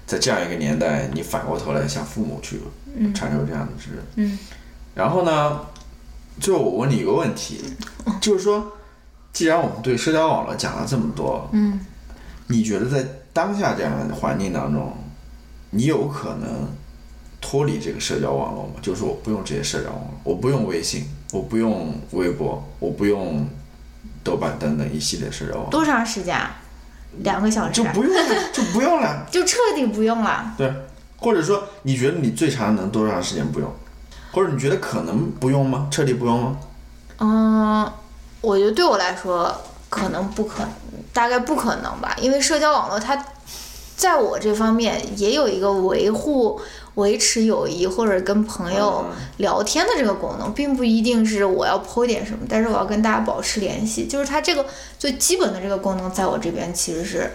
[0.05, 2.59] 在这样一个年代，你反过头来向父母去
[3.15, 4.03] 传授这样的知识。
[4.15, 4.37] 嗯。
[4.93, 5.61] 然后呢，
[6.39, 7.63] 最后我问你一个问题，
[8.19, 8.73] 就是说，
[9.31, 11.79] 既然我们对社交网络讲了这么多，嗯，
[12.47, 14.93] 你觉得在当下这样的环境当中，
[15.71, 16.67] 你有可能
[17.45, 18.79] 脱离这个社交网络嘛？
[18.81, 23.45] 就是我不用这些社交网络，我不用微信，我不用微博，我不用
[24.23, 26.55] 豆瓣等等一系列社交网络，多长时间啊？
[27.19, 27.73] 两个小时啊？
[27.73, 29.25] 就不用了，就不用了。
[29.29, 30.53] 就彻底不用了。
[30.57, 30.73] 对，
[31.17, 33.69] 或者说你觉得你最长能多长时间不用？
[34.31, 35.89] 或者你觉得可能不用吗？
[35.91, 36.57] 彻底不用吗？
[37.19, 37.91] 嗯，
[38.41, 39.55] 我觉得对我来说
[39.89, 40.63] 可能不可，
[41.11, 43.23] 大概不可能吧，因为社交网络它
[43.95, 46.59] 在我这方面也有一个维护、
[46.95, 49.15] 维持友谊或者跟朋友嗯。
[49.37, 54.65] 聊天的这个功能，并不一定是我要 po 点什么，但是我要跟大家保持联系，就是它这个
[54.99, 57.31] 最基本的这个功能，在我这边其实是，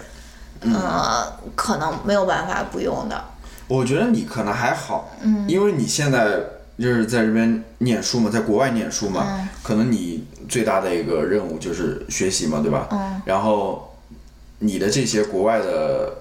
[0.61, 3.25] 呃，可能没有办法不用的。
[3.67, 6.41] 我觉得你可能还好，嗯，因为你现在
[6.79, 9.49] 就是在这边念书嘛，在国外念书嘛，嗯。
[9.63, 12.87] 可能你最大的一个任务就是学习嘛，对吧？
[12.93, 13.95] 嗯，然后
[14.61, 16.13] 你的这些国外的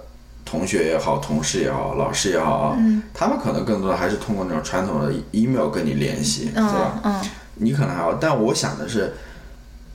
[0.49, 7.13] 同学也好、同事也好、老师也好啊，嗯他们可能更多的还是通过那种传统的 email 跟你联系，对吧嗯？
[7.21, 9.13] 嗯你可能还好，但我想的是，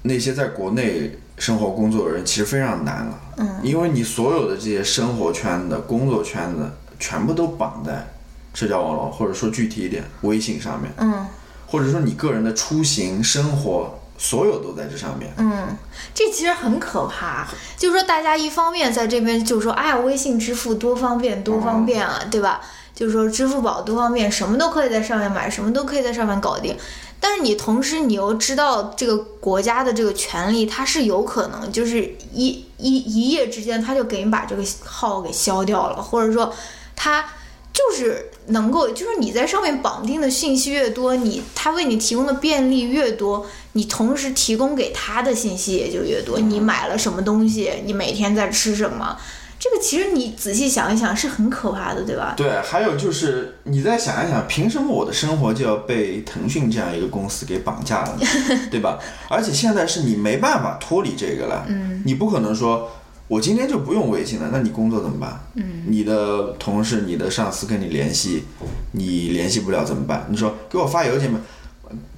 [0.03, 8.07] 那些在国内生活工作的人其实非常难了，嗯，因为你所有的这些生活圈子、工作圈子全部都绑在
[8.53, 11.27] 社交网络，或者说具体一点，微信上面，嗯。
[11.67, 15.35] 或者说你个人的出行、生活，所有都在这上面。
[15.37, 15.77] 嗯，
[16.15, 17.49] 这其实很可怕。
[17.77, 22.61] 就是说，大家一方面在这边就说，哎呀，微信支付多方便，多方便啊，对吧？
[22.95, 26.77] 就是说，支付宝多方便，什么都可以在上面买，什么都可以在上面搞定。
[27.19, 32.03] 但是你同时你又知道这个国家的这个权利，它是有可能就是
[32.33, 36.53] 一一一夜之间，他就给你把这个号给消掉了，或者说
[36.95, 37.25] 他
[37.73, 46.39] 就是能够，就是你在上面绑定的信息越多，你他为你提供的便利越多，你同时提供给他的信息也就越多。
[46.39, 49.17] 你买了什么东西，你每天在吃什么，
[49.61, 52.35] 这个其实你仔细想一想是很可怕的，对吧？
[52.37, 58.27] 对，还有就是你再想一想，凭什么我的生活就要被腾讯这样一个公司给绑架了呢？
[58.73, 58.99] 对吧？
[59.29, 62.91] 而且现在是你没办法脱离这个了，嗯，你不可能说
[63.29, 65.41] 我今天就不用微信了，那你工作怎么办？
[65.55, 68.45] 嗯，你的同事、你的上司跟你联系，
[68.93, 70.27] 你联系不了怎么办？
[70.29, 71.41] 你说给我发邮件吧，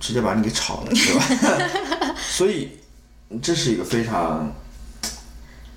[0.01, 2.17] 直接把你给炒了，是吧？
[2.19, 2.71] 所以
[3.41, 4.53] 这是一个非常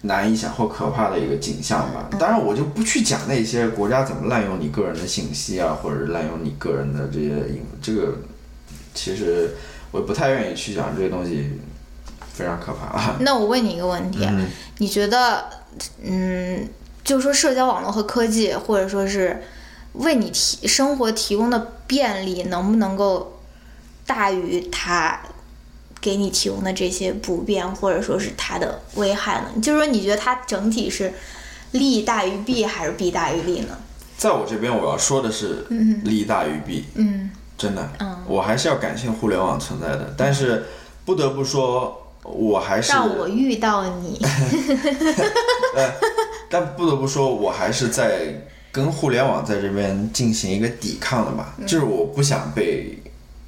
[0.01, 2.09] 难以想或可怕的一个景象吧。
[2.17, 8.17] 当然，我就不去讲那些国家怎么滥用你个人的信息啊，或者是滥用你个人的这些隐，这个
[8.95, 9.51] 其实
[9.91, 11.47] 我不太愿意去讲这些东西，
[12.37, 13.17] 非常可怕啊。
[13.21, 15.45] 那我问你一个问题，嗯你觉得，
[16.03, 16.67] 嗯，
[17.03, 19.41] 就是说社交网络和科技，或者说是
[19.93, 23.39] 为你提生活提供的便利，能不能够
[24.05, 25.19] 大于它
[25.99, 29.61] 给你提供的这些不便，或者说是它的危害呢？
[29.61, 31.11] 就是说，你觉得它整体是
[31.71, 33.77] 利大于弊，还是弊大于利呢？
[34.17, 35.65] 在我这边，我要说的是
[36.03, 40.13] 利大于弊，嗯真的，嗯，我还是要感谢互联网存在的。
[40.17, 40.65] 但是
[41.05, 44.19] 不得不说，我还是让我遇到你，
[46.49, 48.33] 但不得不说，我还是在
[48.71, 53.01] 跟互联网在这边进行一个抵抗的吧，就是我不想被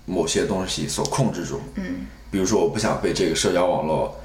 [0.06, 1.62] 某些东西所控制住。
[1.76, 4.16] 嗯，比如说，我不想被这个社交网络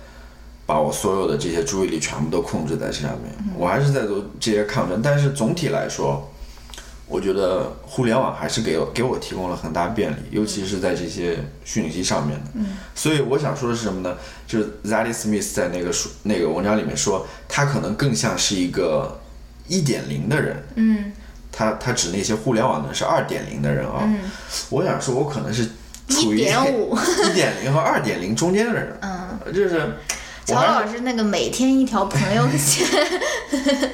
[0.66, 3.30] 把我所有的这些注意力全部都控制在这上面。
[3.58, 6.30] 我还是在做这些抗争，但是总体来说，
[7.06, 12.50] 我觉得互联网还是给我给我提供了很大便利，尤其是在这些讯息上面的。
[12.54, 14.16] 嗯，所以我想说的是什么呢？
[14.46, 19.20] 就是 Zadie Smith 在那个书那个文章里面说，他可能更像是一个
[19.68, 20.62] 一点零的人。
[20.76, 21.12] 嗯
[21.56, 24.00] 他他指那些互联网的人是二点零的人啊。
[24.02, 24.18] 嗯
[24.70, 25.66] 我想说，我可能是
[26.08, 28.98] 处于1.5一点零和二点零中间的人。
[29.02, 29.98] 嗯，就是
[30.44, 32.86] 乔老师那个每天一条朋友圈，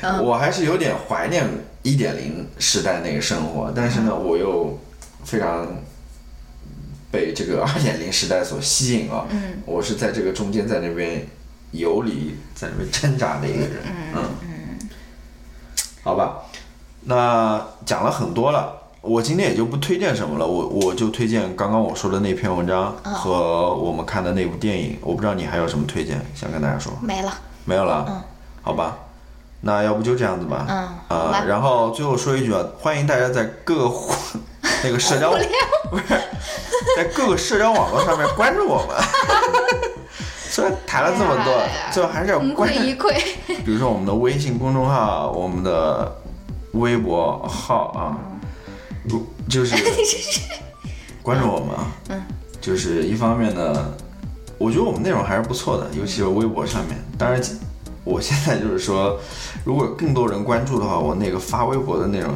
[0.00, 1.46] 嗯 我还是有点怀念
[1.86, 4.76] 一点零时代那个生活，但是呢，嗯我又
[5.22, 5.64] 非常
[7.12, 9.24] 被这个 二点零时代所吸引啊。
[9.30, 11.24] 嗯我是在这个中间，在那边
[11.70, 13.76] 游离，在那边挣扎的一个人。
[14.16, 14.88] 嗯嗯，
[16.02, 16.42] 好吧，
[17.02, 24.98] 那讲了很多了，我今天也就不推荐什么了，我我就推荐刚刚我说的那篇文章和我们看的那部电影。
[25.02, 26.92] 我不知道你还有什么推荐想跟大家说？
[27.00, 27.32] 没了。
[27.64, 28.04] 没有了。
[28.08, 28.20] 嗯，
[28.62, 28.98] 好吧。
[29.66, 30.64] 那要不就这样子吧。
[30.68, 33.94] 嗯，啊，然后最后说一句啊，欢迎大家在各个
[34.84, 35.32] 那个社交
[35.90, 36.04] 不是
[36.96, 38.96] 在各个社交网络上面关注我们。
[40.48, 41.52] 虽然谈了这么多，
[41.92, 43.12] 最后还是要关一篑。
[43.46, 46.16] 比如说我们的微信公众号，我们的
[46.72, 48.16] 微博号啊，
[49.04, 49.74] 如就是
[51.22, 51.92] 关注我们啊。
[52.10, 52.22] 嗯，
[52.60, 53.92] 就是一方面呢，
[54.56, 56.96] 我觉得我们内容还是不错的，尤其是微博上面。
[57.18, 57.42] 当然，
[58.06, 59.18] 我现在就是说，
[59.64, 62.32] 如果更多人关注的话，我那个发微博的内容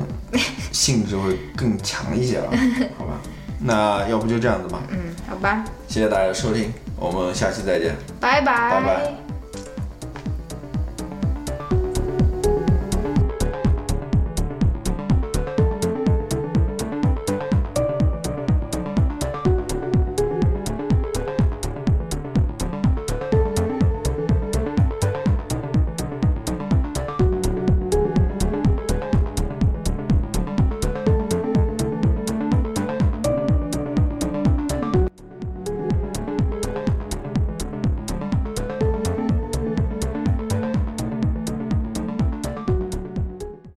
[0.73, 2.51] 性质会更强一些了，
[2.99, 3.21] 好吧？
[3.61, 4.83] 那要不就这样子吧。
[4.91, 4.99] 嗯，
[5.29, 5.65] 好吧。
[5.87, 6.73] 谢谢大家收听。
[6.97, 9.30] 我们下期再见，拜拜，拜拜。